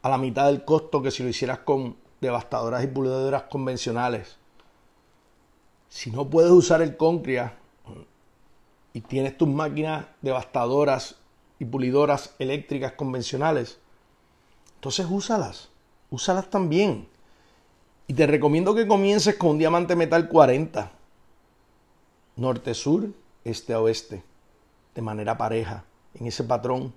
a 0.00 0.08
la 0.08 0.16
mitad 0.16 0.46
del 0.46 0.64
costo 0.64 1.02
que 1.02 1.10
si 1.10 1.22
lo 1.22 1.28
hicieras 1.28 1.58
con 1.58 1.94
devastadoras 2.22 2.82
y 2.82 2.86
pulidoras 2.86 3.42
convencionales. 3.44 4.38
Si 5.90 6.10
no 6.10 6.30
puedes 6.30 6.50
usar 6.50 6.80
el 6.80 6.96
Concria 6.96 7.59
y 8.92 9.00
tienes 9.02 9.36
tus 9.36 9.48
máquinas 9.48 10.06
devastadoras 10.20 11.16
y 11.58 11.64
pulidoras 11.64 12.34
eléctricas 12.38 12.92
convencionales, 12.92 13.78
entonces 14.76 15.06
úsalas, 15.10 15.68
úsalas 16.10 16.48
también. 16.48 17.06
Y 18.06 18.14
te 18.14 18.26
recomiendo 18.26 18.74
que 18.74 18.88
comiences 18.88 19.36
con 19.36 19.50
un 19.50 19.58
diamante 19.58 19.94
metal 19.94 20.28
40, 20.28 20.90
norte-sur, 22.36 23.10
este-oeste, 23.44 24.24
de 24.94 25.02
manera 25.02 25.36
pareja, 25.36 25.84
en 26.14 26.26
ese 26.26 26.42
patrón. 26.44 26.92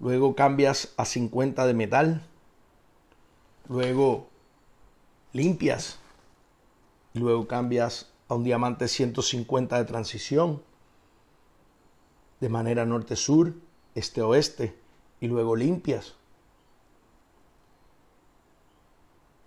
Luego 0.00 0.34
cambias 0.34 0.92
a 0.96 1.04
50 1.04 1.66
de 1.66 1.74
metal. 1.74 2.22
Luego 3.68 4.28
limpias. 5.32 5.98
Luego 7.14 7.46
cambias 7.48 8.10
a 8.28 8.34
un 8.34 8.44
diamante 8.44 8.88
150 8.88 9.78
de 9.78 9.84
transición. 9.84 10.62
De 12.40 12.48
manera 12.48 12.84
norte-sur, 12.84 13.54
este-oeste. 13.94 14.78
Y 15.20 15.26
luego 15.26 15.56
limpias. 15.56 16.14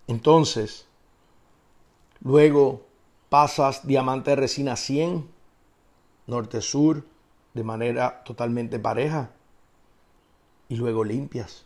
Entonces, 0.06 0.86
luego 2.20 2.84
pasas 3.30 3.86
diamante 3.86 4.30
de 4.30 4.36
resina 4.36 4.76
100, 4.76 5.26
norte-sur, 6.26 7.04
de 7.54 7.64
manera 7.64 8.22
totalmente 8.24 8.78
pareja, 8.78 9.30
y 10.68 10.76
luego 10.76 11.04
limpias. 11.04 11.64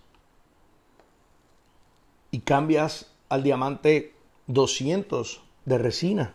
Y 2.31 2.41
cambias 2.41 3.13
al 3.29 3.43
diamante 3.43 4.15
200 4.47 5.43
de 5.65 5.79
resina. 5.79 6.35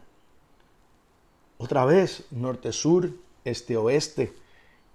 Otra 1.57 1.85
vez, 1.85 2.25
norte-sur, 2.31 3.11
este-oeste, 3.45 4.33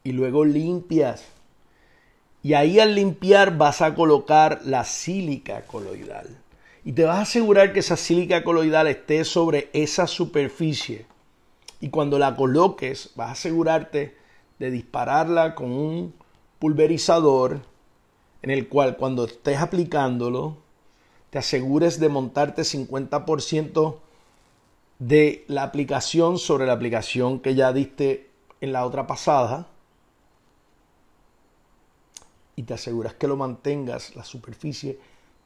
y 0.06 0.12
luego 0.12 0.44
limpias. 0.44 1.24
Y 2.40 2.54
ahí 2.54 2.78
al 2.78 2.94
limpiar 2.94 3.58
vas 3.58 3.82
a 3.82 3.96
colocar 3.96 4.60
la 4.64 4.84
sílica 4.84 5.62
coloidal 5.62 6.28
y 6.84 6.92
te 6.92 7.02
vas 7.02 7.18
a 7.18 7.22
asegurar 7.22 7.72
que 7.72 7.80
esa 7.80 7.96
sílica 7.96 8.44
coloidal 8.44 8.86
esté 8.86 9.24
sobre 9.24 9.68
esa 9.72 10.06
superficie. 10.06 11.06
Y 11.80 11.88
cuando 11.88 12.20
la 12.20 12.36
coloques, 12.36 13.10
vas 13.16 13.30
a 13.30 13.32
asegurarte 13.32 14.16
de 14.60 14.70
dispararla 14.70 15.56
con 15.56 15.72
un 15.72 16.14
pulverizador 16.60 17.62
en 18.42 18.50
el 18.52 18.68
cual 18.68 18.96
cuando 18.96 19.24
estés 19.24 19.58
aplicándolo, 19.58 20.56
te 21.30 21.38
asegures 21.38 21.98
de 21.98 22.08
montarte 22.10 22.62
50% 22.62 23.96
de 25.00 25.44
la 25.48 25.64
aplicación 25.64 26.38
sobre 26.38 26.66
la 26.66 26.74
aplicación 26.74 27.40
que 27.40 27.56
ya 27.56 27.72
diste 27.72 28.30
en 28.60 28.72
la 28.72 28.86
otra 28.86 29.08
pasada 29.08 29.66
y 32.56 32.62
te 32.62 32.74
aseguras 32.74 33.14
que 33.14 33.28
lo 33.28 33.36
mantengas 33.36 34.16
la 34.16 34.24
superficie 34.24 34.98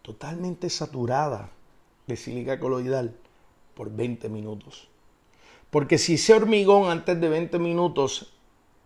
totalmente 0.03 0.71
saturada 0.71 1.51
de 2.07 2.17
sílica 2.17 2.59
coloidal 2.59 3.15
por 3.75 3.95
20 3.95 4.29
minutos. 4.29 4.89
Porque 5.71 5.99
si 5.99 6.15
ese 6.15 6.35
hormigón 6.35 6.91
antes 6.91 7.21
de 7.21 7.29
20 7.29 7.59
minutos 7.59 8.33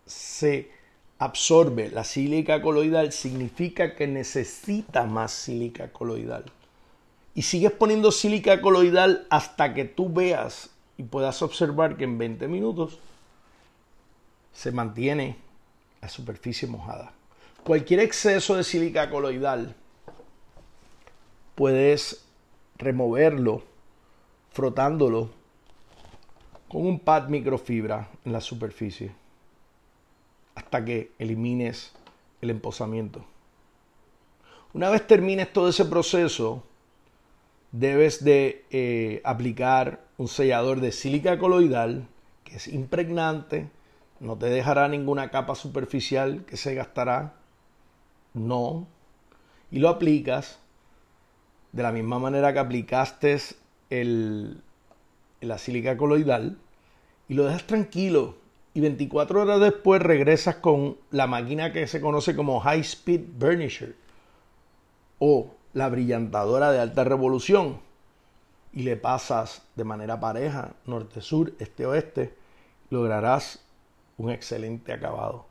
se 0.06 0.70
absorbe 1.18 1.90
la 1.90 2.04
sílica 2.04 2.60
coloidal, 2.60 3.12
significa 3.12 3.94
que 3.94 4.06
necesita 4.06 5.04
más 5.04 5.32
sílica 5.32 5.92
coloidal. 5.92 6.44
Y 7.34 7.42
sigues 7.42 7.72
poniendo 7.72 8.12
sílica 8.12 8.60
coloidal 8.60 9.26
hasta 9.30 9.74
que 9.74 9.84
tú 9.84 10.12
veas 10.12 10.70
y 10.96 11.02
puedas 11.04 11.42
observar 11.42 11.96
que 11.96 12.04
en 12.04 12.18
20 12.18 12.48
minutos 12.48 12.98
se 14.52 14.70
mantiene 14.70 15.36
la 16.00 16.08
superficie 16.08 16.68
mojada. 16.68 17.12
Cualquier 17.64 18.00
exceso 18.00 18.56
de 18.56 18.62
sílica 18.62 19.08
coloidal 19.08 19.74
puedes 21.54 22.26
removerlo 22.76 23.62
frotándolo 24.50 25.30
con 26.68 26.86
un 26.86 27.00
pad 27.00 27.28
microfibra 27.28 28.10
en 28.26 28.34
la 28.34 28.42
superficie 28.42 29.12
hasta 30.54 30.84
que 30.84 31.12
elimines 31.18 31.92
el 32.42 32.50
emposamiento. 32.50 33.24
Una 34.74 34.90
vez 34.90 35.06
termines 35.06 35.50
todo 35.50 35.70
ese 35.70 35.86
proceso, 35.86 36.62
debes 37.72 38.22
de 38.22 38.66
eh, 38.72 39.22
aplicar 39.24 40.04
un 40.18 40.28
sellador 40.28 40.80
de 40.80 40.92
sílica 40.92 41.38
coloidal 41.38 42.06
que 42.44 42.56
es 42.56 42.68
impregnante, 42.68 43.70
no 44.20 44.36
te 44.36 44.50
dejará 44.50 44.86
ninguna 44.86 45.30
capa 45.30 45.54
superficial 45.54 46.44
que 46.44 46.58
se 46.58 46.74
gastará, 46.74 47.36
no, 48.34 48.86
y 49.70 49.78
lo 49.78 49.88
aplicas 49.88 50.58
de 51.72 51.82
la 51.82 51.92
misma 51.92 52.18
manera 52.18 52.52
que 52.52 52.58
aplicaste 52.58 53.38
el, 53.90 54.60
la 55.40 55.58
sílica 55.58 55.96
coloidal 55.96 56.58
y 57.28 57.34
lo 57.34 57.44
dejas 57.44 57.66
tranquilo 57.66 58.36
y 58.74 58.80
24 58.80 59.42
horas 59.42 59.60
después 59.60 60.02
regresas 60.02 60.56
con 60.56 60.96
la 61.10 61.26
máquina 61.26 61.72
que 61.72 61.86
se 61.86 62.00
conoce 62.00 62.36
como 62.36 62.60
High 62.60 62.80
Speed 62.80 63.22
Burnisher 63.38 63.96
o 65.18 65.50
la 65.72 65.88
brillantadora 65.88 66.70
de 66.72 66.80
alta 66.80 67.04
revolución 67.04 67.80
y 68.72 68.82
le 68.82 68.96
pasas 68.96 69.62
de 69.76 69.84
manera 69.84 70.18
pareja 70.18 70.74
norte-sur, 70.86 71.52
este-oeste, 71.60 72.34
lograrás 72.90 73.64
un 74.18 74.30
excelente 74.30 74.92
acabado. 74.92 75.46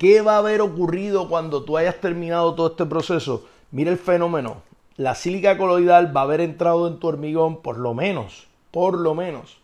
¿Qué 0.00 0.20
va 0.20 0.34
a 0.34 0.38
haber 0.38 0.60
ocurrido 0.60 1.28
cuando 1.28 1.62
tú 1.62 1.76
hayas 1.76 2.00
terminado 2.00 2.56
todo 2.56 2.70
este 2.70 2.86
proceso? 2.86 3.46
Mira 3.70 3.92
el 3.92 3.98
fenómeno 3.98 4.68
la 5.00 5.14
sílica 5.14 5.56
coloidal 5.56 6.14
va 6.14 6.20
a 6.20 6.24
haber 6.24 6.42
entrado 6.42 6.86
en 6.86 6.98
tu 6.98 7.06
hormigón 7.06 7.62
por 7.62 7.78
lo 7.78 7.94
menos, 7.94 8.48
por 8.70 8.98
lo 8.98 9.14
menos, 9.14 9.56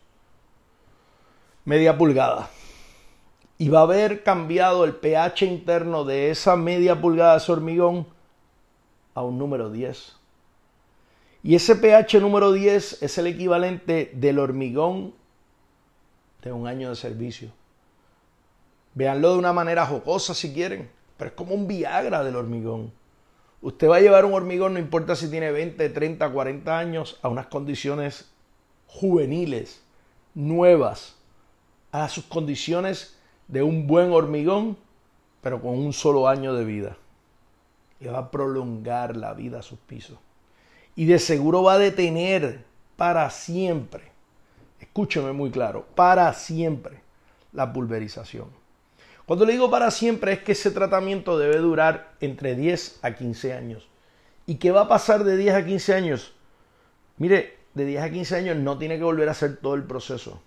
media 1.67 1.99
pulgada. 1.99 2.49
Y 3.59 3.69
va 3.69 3.81
a 3.81 3.83
haber 3.83 4.23
cambiado 4.23 4.85
el 4.85 4.95
pH 4.95 5.45
interno 5.45 6.07
de 6.07 6.31
esa 6.31 6.57
media 6.57 7.03
pulgada 7.03 7.33
de 7.33 7.39
ese 7.39 7.53
hormigón 7.53 8.07
a 9.13 9.21
un 9.21 9.37
número 9.37 9.69
10. 9.71 10.17
Y 11.43 11.55
ese 11.55 11.77
pH 11.77 12.19
número 12.19 12.53
10 12.53 13.03
es 13.03 13.19
el 13.19 13.27
equivalente 13.27 14.11
del 14.15 14.39
hormigón 14.39 15.13
de 16.41 16.51
un 16.51 16.67
año 16.67 16.89
de 16.89 16.97
servicio. 16.97 17.51
Véanlo 18.97 19.33
de 19.33 19.39
una 19.39 19.53
manera 19.53 19.85
jocosa 19.85 20.33
si 20.33 20.55
quieren, 20.55 20.89
pero 21.19 21.29
es 21.29 21.37
como 21.37 21.55
un 21.55 21.69
Viagra 21.69 22.25
del 22.25 22.35
hormigón. 22.35 22.91
Usted 23.61 23.91
va 23.91 23.97
a 23.97 24.01
llevar 24.01 24.25
un 24.25 24.33
hormigón, 24.33 24.73
no 24.73 24.79
importa 24.79 25.15
si 25.15 25.31
tiene 25.31 25.53
20, 25.53 25.91
30, 25.91 26.31
40 26.31 26.79
años, 26.79 27.19
a 27.21 27.29
unas 27.29 27.49
condiciones 27.49 28.31
juveniles, 28.87 29.83
nuevas, 30.35 31.15
a 31.93 32.09
sus 32.09 32.25
condiciones 32.25 33.19
de 33.49 33.63
un 33.63 33.87
buen 33.87 34.13
hormigón, 34.13 34.79
pero 35.43 35.61
con 35.61 35.79
un 35.79 35.93
solo 35.93 36.27
año 36.27 36.55
de 36.55 36.65
vida. 36.65 36.97
Le 38.01 38.11
va 38.11 38.19
a 38.21 38.31
prolongar 38.31 39.15
la 39.15 39.35
vida 39.35 39.59
a 39.59 39.63
sus 39.63 39.79
pisos. 39.79 40.17
Y 40.95 41.05
de 41.05 41.19
seguro 41.19 41.63
va 41.63 41.75
a 41.75 41.79
detener 41.79 42.65
para 42.97 43.29
siempre, 43.29 44.05
escúcheme 44.81 45.33
muy 45.33 45.51
claro, 45.51 45.85
para 45.95 46.33
siempre 46.33 47.03
la 47.53 47.75
pulverización. 47.75 48.65
Cuando 49.27 49.45
le 49.45 49.53
digo 49.53 49.71
para 49.71 49.91
siempre 49.91 50.33
es 50.33 50.43
que 50.43 50.53
ese 50.53 50.71
tratamiento 50.71 51.37
debe 51.37 51.59
durar 51.59 52.15
entre 52.21 52.55
10 52.55 53.01
a 53.03 53.15
15 53.15 53.53
años. 53.53 53.89
¿Y 54.47 54.57
qué 54.57 54.71
va 54.71 54.83
a 54.83 54.89
pasar 54.89 55.25
de 55.25 55.37
10 55.37 55.55
a 55.55 55.65
15 55.67 55.95
años? 55.95 56.33
Mire, 57.19 57.59
de 57.75 57.85
10 57.85 58.03
a 58.03 58.11
15 58.11 58.37
años 58.37 58.57
no 58.57 58.79
tiene 58.79 58.99
que 58.99 59.05
volver 59.05 59.29
a 59.29 59.33
hacer 59.33 59.57
todo 59.57 59.75
el 59.75 59.83
proceso. 59.83 60.41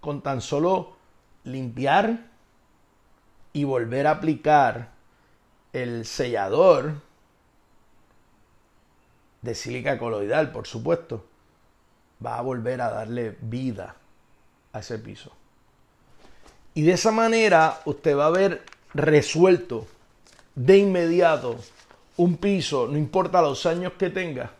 Con 0.00 0.20
tan 0.20 0.40
solo 0.40 0.96
limpiar 1.44 2.26
y 3.52 3.62
volver 3.62 4.08
a 4.08 4.12
aplicar 4.12 4.90
el 5.72 6.04
sellador 6.04 6.94
de 9.42 9.54
sílica 9.54 9.96
coloidal, 9.96 10.50
por 10.50 10.66
supuesto, 10.66 11.24
va 12.24 12.38
a 12.38 12.42
volver 12.42 12.80
a 12.80 12.90
darle 12.90 13.36
vida 13.40 13.94
a 14.72 14.80
ese 14.80 14.98
piso. 14.98 15.32
Y 16.74 16.82
de 16.82 16.92
esa 16.92 17.12
manera 17.12 17.80
usted 17.84 18.16
va 18.16 18.24
a 18.24 18.28
haber 18.28 18.64
resuelto 18.94 19.86
de 20.56 20.78
inmediato 20.78 21.56
un 22.16 22.36
piso, 22.36 22.86
no 22.88 22.98
importa 22.98 23.42
los 23.42 23.64
años 23.66 23.92
que 23.98 24.10
tenga, 24.10 24.52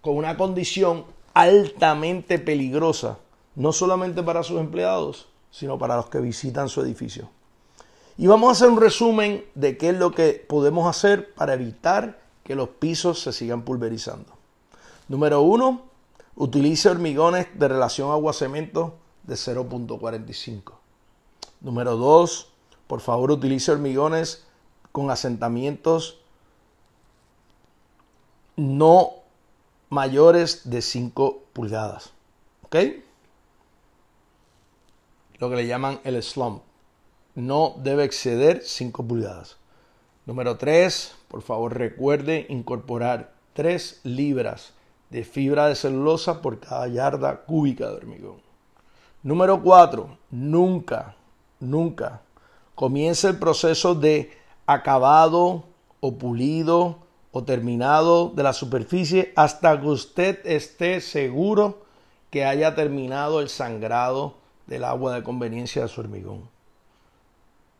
con 0.00 0.16
una 0.16 0.36
condición 0.36 1.04
altamente 1.34 2.38
peligrosa, 2.38 3.18
no 3.54 3.72
solamente 3.72 4.22
para 4.22 4.42
sus 4.42 4.60
empleados, 4.60 5.28
sino 5.50 5.78
para 5.78 5.96
los 5.96 6.06
que 6.06 6.20
visitan 6.20 6.68
su 6.68 6.80
edificio. 6.82 7.28
Y 8.18 8.26
vamos 8.26 8.48
a 8.48 8.52
hacer 8.52 8.68
un 8.68 8.80
resumen 8.80 9.44
de 9.54 9.76
qué 9.76 9.90
es 9.90 9.96
lo 9.96 10.12
que 10.12 10.44
podemos 10.48 10.88
hacer 10.88 11.32
para 11.34 11.54
evitar 11.54 12.20
que 12.44 12.54
los 12.54 12.68
pisos 12.70 13.20
se 13.20 13.32
sigan 13.32 13.62
pulverizando. 13.62 14.32
Número 15.08 15.40
uno, 15.42 15.82
utilice 16.36 16.88
hormigones 16.88 17.46
de 17.54 17.68
relación 17.68 18.10
agua-cemento 18.10 18.96
de 19.22 19.34
0.45. 19.34 20.81
Número 21.62 21.96
dos, 21.96 22.52
por 22.86 23.00
favor 23.00 23.30
utilice 23.30 23.72
hormigones 23.72 24.44
con 24.90 25.10
asentamientos 25.10 26.18
no 28.56 29.12
mayores 29.88 30.68
de 30.68 30.82
5 30.82 31.42
pulgadas. 31.52 32.12
¿Ok? 32.64 32.76
Lo 35.38 35.50
que 35.50 35.56
le 35.56 35.66
llaman 35.66 36.00
el 36.04 36.22
slump. 36.22 36.62
No 37.34 37.74
debe 37.78 38.04
exceder 38.04 38.62
5 38.64 39.06
pulgadas. 39.06 39.56
Número 40.26 40.56
3, 40.56 41.16
por 41.28 41.42
favor 41.42 41.76
recuerde 41.76 42.46
incorporar 42.48 43.34
3 43.54 44.00
libras 44.04 44.74
de 45.10 45.24
fibra 45.24 45.66
de 45.66 45.74
celulosa 45.74 46.40
por 46.42 46.60
cada 46.60 46.88
yarda 46.88 47.42
cúbica 47.44 47.88
de 47.88 47.96
hormigón. 47.96 48.40
Número 49.22 49.62
4, 49.62 50.18
nunca, 50.30 51.16
nunca 51.62 52.22
comience 52.74 53.28
el 53.28 53.38
proceso 53.38 53.94
de 53.94 54.32
acabado 54.66 55.64
o 56.00 56.18
pulido 56.18 56.98
o 57.30 57.44
terminado 57.44 58.28
de 58.28 58.42
la 58.42 58.52
superficie 58.52 59.32
hasta 59.36 59.80
que 59.80 59.86
usted 59.86 60.44
esté 60.44 61.00
seguro 61.00 61.82
que 62.30 62.44
haya 62.44 62.74
terminado 62.74 63.40
el 63.40 63.48
sangrado 63.48 64.34
del 64.66 64.84
agua 64.84 65.14
de 65.14 65.22
conveniencia 65.22 65.82
de 65.82 65.88
su 65.88 66.00
hormigón. 66.00 66.48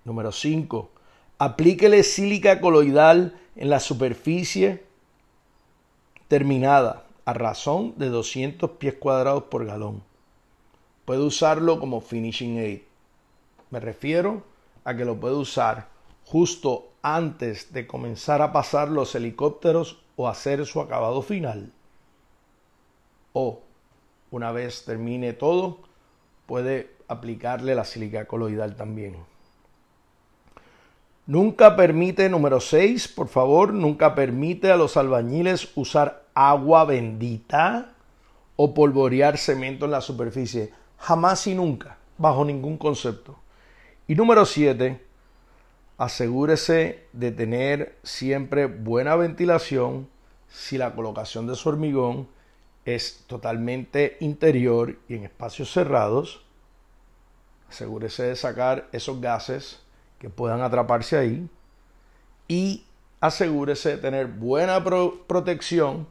Número 0.04 0.32
5. 0.32 0.90
Aplíquele 1.38 2.02
sílica 2.02 2.60
coloidal 2.60 3.38
en 3.56 3.70
la 3.70 3.80
superficie 3.80 4.84
terminada 6.28 7.04
a 7.24 7.34
razón 7.34 7.94
de 7.96 8.08
200 8.08 8.70
pies 8.72 8.94
cuadrados 8.94 9.44
por 9.44 9.66
galón. 9.66 10.02
Puede 11.04 11.20
usarlo 11.20 11.78
como 11.78 12.00
finishing 12.00 12.58
aid. 12.58 12.80
Me 13.72 13.80
refiero 13.80 14.42
a 14.84 14.94
que 14.94 15.06
lo 15.06 15.18
puede 15.18 15.34
usar 15.34 15.88
justo 16.26 16.90
antes 17.00 17.72
de 17.72 17.86
comenzar 17.86 18.42
a 18.42 18.52
pasar 18.52 18.90
los 18.90 19.14
helicópteros 19.14 20.02
o 20.14 20.28
hacer 20.28 20.66
su 20.66 20.78
acabado 20.78 21.22
final. 21.22 21.72
O, 23.32 23.60
una 24.30 24.52
vez 24.52 24.84
termine 24.84 25.32
todo, 25.32 25.78
puede 26.44 26.94
aplicarle 27.08 27.74
la 27.74 27.86
sílica 27.86 28.26
coloidal 28.26 28.76
también. 28.76 29.16
Nunca 31.26 31.74
permite, 31.74 32.28
número 32.28 32.60
6, 32.60 33.08
por 33.08 33.28
favor, 33.28 33.72
nunca 33.72 34.14
permite 34.14 34.70
a 34.70 34.76
los 34.76 34.98
albañiles 34.98 35.72
usar 35.76 36.26
agua 36.34 36.84
bendita 36.84 37.94
o 38.56 38.74
polvorear 38.74 39.38
cemento 39.38 39.86
en 39.86 39.92
la 39.92 40.02
superficie. 40.02 40.74
Jamás 40.98 41.46
y 41.46 41.54
nunca, 41.54 41.96
bajo 42.18 42.44
ningún 42.44 42.76
concepto. 42.76 43.41
Y 44.08 44.16
número 44.16 44.44
7, 44.44 45.00
asegúrese 45.96 47.06
de 47.12 47.30
tener 47.30 47.98
siempre 48.02 48.66
buena 48.66 49.14
ventilación 49.14 50.08
si 50.48 50.76
la 50.76 50.94
colocación 50.94 51.46
de 51.46 51.54
su 51.54 51.68
hormigón 51.68 52.28
es 52.84 53.24
totalmente 53.28 54.16
interior 54.18 54.98
y 55.08 55.14
en 55.14 55.24
espacios 55.24 55.70
cerrados. 55.70 56.44
Asegúrese 57.68 58.24
de 58.24 58.36
sacar 58.36 58.88
esos 58.90 59.20
gases 59.20 59.80
que 60.18 60.28
puedan 60.28 60.62
atraparse 60.62 61.16
ahí 61.16 61.48
y 62.48 62.84
asegúrese 63.20 63.90
de 63.90 63.98
tener 63.98 64.26
buena 64.26 64.82
protección 64.82 66.08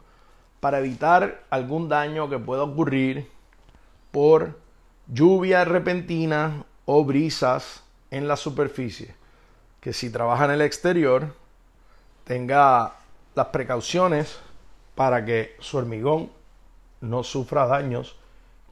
para 0.61 0.79
evitar 0.79 1.43
algún 1.49 1.89
daño 1.89 2.29
que 2.29 2.39
pueda 2.39 2.63
ocurrir 2.63 3.29
por 4.11 4.59
lluvia 5.07 5.65
repentina 5.65 6.65
o 6.93 7.05
brisas 7.05 7.83
en 8.11 8.27
la 8.27 8.35
superficie 8.35 9.15
que 9.79 9.93
si 9.93 10.09
trabaja 10.09 10.43
en 10.43 10.51
el 10.51 10.61
exterior 10.61 11.33
tenga 12.25 12.97
las 13.33 13.47
precauciones 13.47 14.39
para 14.93 15.23
que 15.23 15.55
su 15.61 15.77
hormigón 15.77 16.29
no 16.99 17.23
sufra 17.23 17.65
daños 17.65 18.17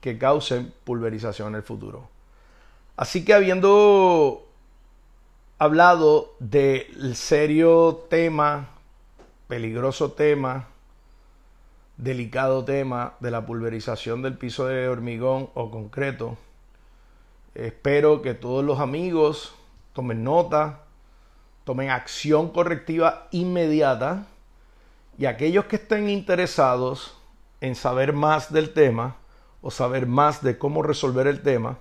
que 0.01 0.17
causen 0.17 0.73
pulverización 0.83 1.47
en 1.49 1.55
el 1.55 1.63
futuro. 1.63 2.09
Así 2.97 3.23
que 3.23 3.33
habiendo 3.33 4.45
hablado 5.57 6.35
del 6.39 7.15
serio 7.15 8.05
tema, 8.09 8.67
peligroso 9.47 10.11
tema, 10.11 10.67
delicado 11.95 12.65
tema 12.65 13.13
de 13.21 13.31
la 13.31 13.45
pulverización 13.45 14.21
del 14.21 14.37
piso 14.37 14.67
de 14.67 14.89
hormigón 14.89 15.49
o 15.53 15.71
concreto, 15.71 16.37
espero 17.55 18.21
que 18.21 18.33
todos 18.33 18.63
los 18.63 18.79
amigos 18.79 19.53
tomen 19.93 20.23
nota, 20.23 20.83
tomen 21.63 21.89
acción 21.89 22.49
correctiva 22.49 23.27
inmediata 23.31 24.27
y 25.17 25.25
aquellos 25.25 25.65
que 25.65 25.75
estén 25.75 26.09
interesados 26.09 27.17
en 27.61 27.75
saber 27.75 28.13
más 28.13 28.53
del 28.53 28.73
tema 28.73 29.17
o 29.61 29.71
saber 29.71 30.05
más 30.05 30.41
de 30.41 30.57
cómo 30.57 30.81
resolver 30.81 31.27
el 31.27 31.41
tema, 31.41 31.77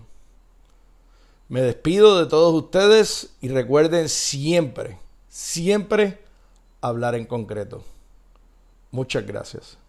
Me 1.47 1.61
despido 1.61 2.19
de 2.19 2.25
todos 2.27 2.53
ustedes 2.63 3.33
y 3.41 3.47
recuerden 3.49 4.09
siempre, 4.09 4.97
siempre 5.29 6.19
hablar 6.81 7.15
en 7.15 7.25
concreto. 7.25 7.83
Muchas 8.91 9.25
gracias. 9.25 9.80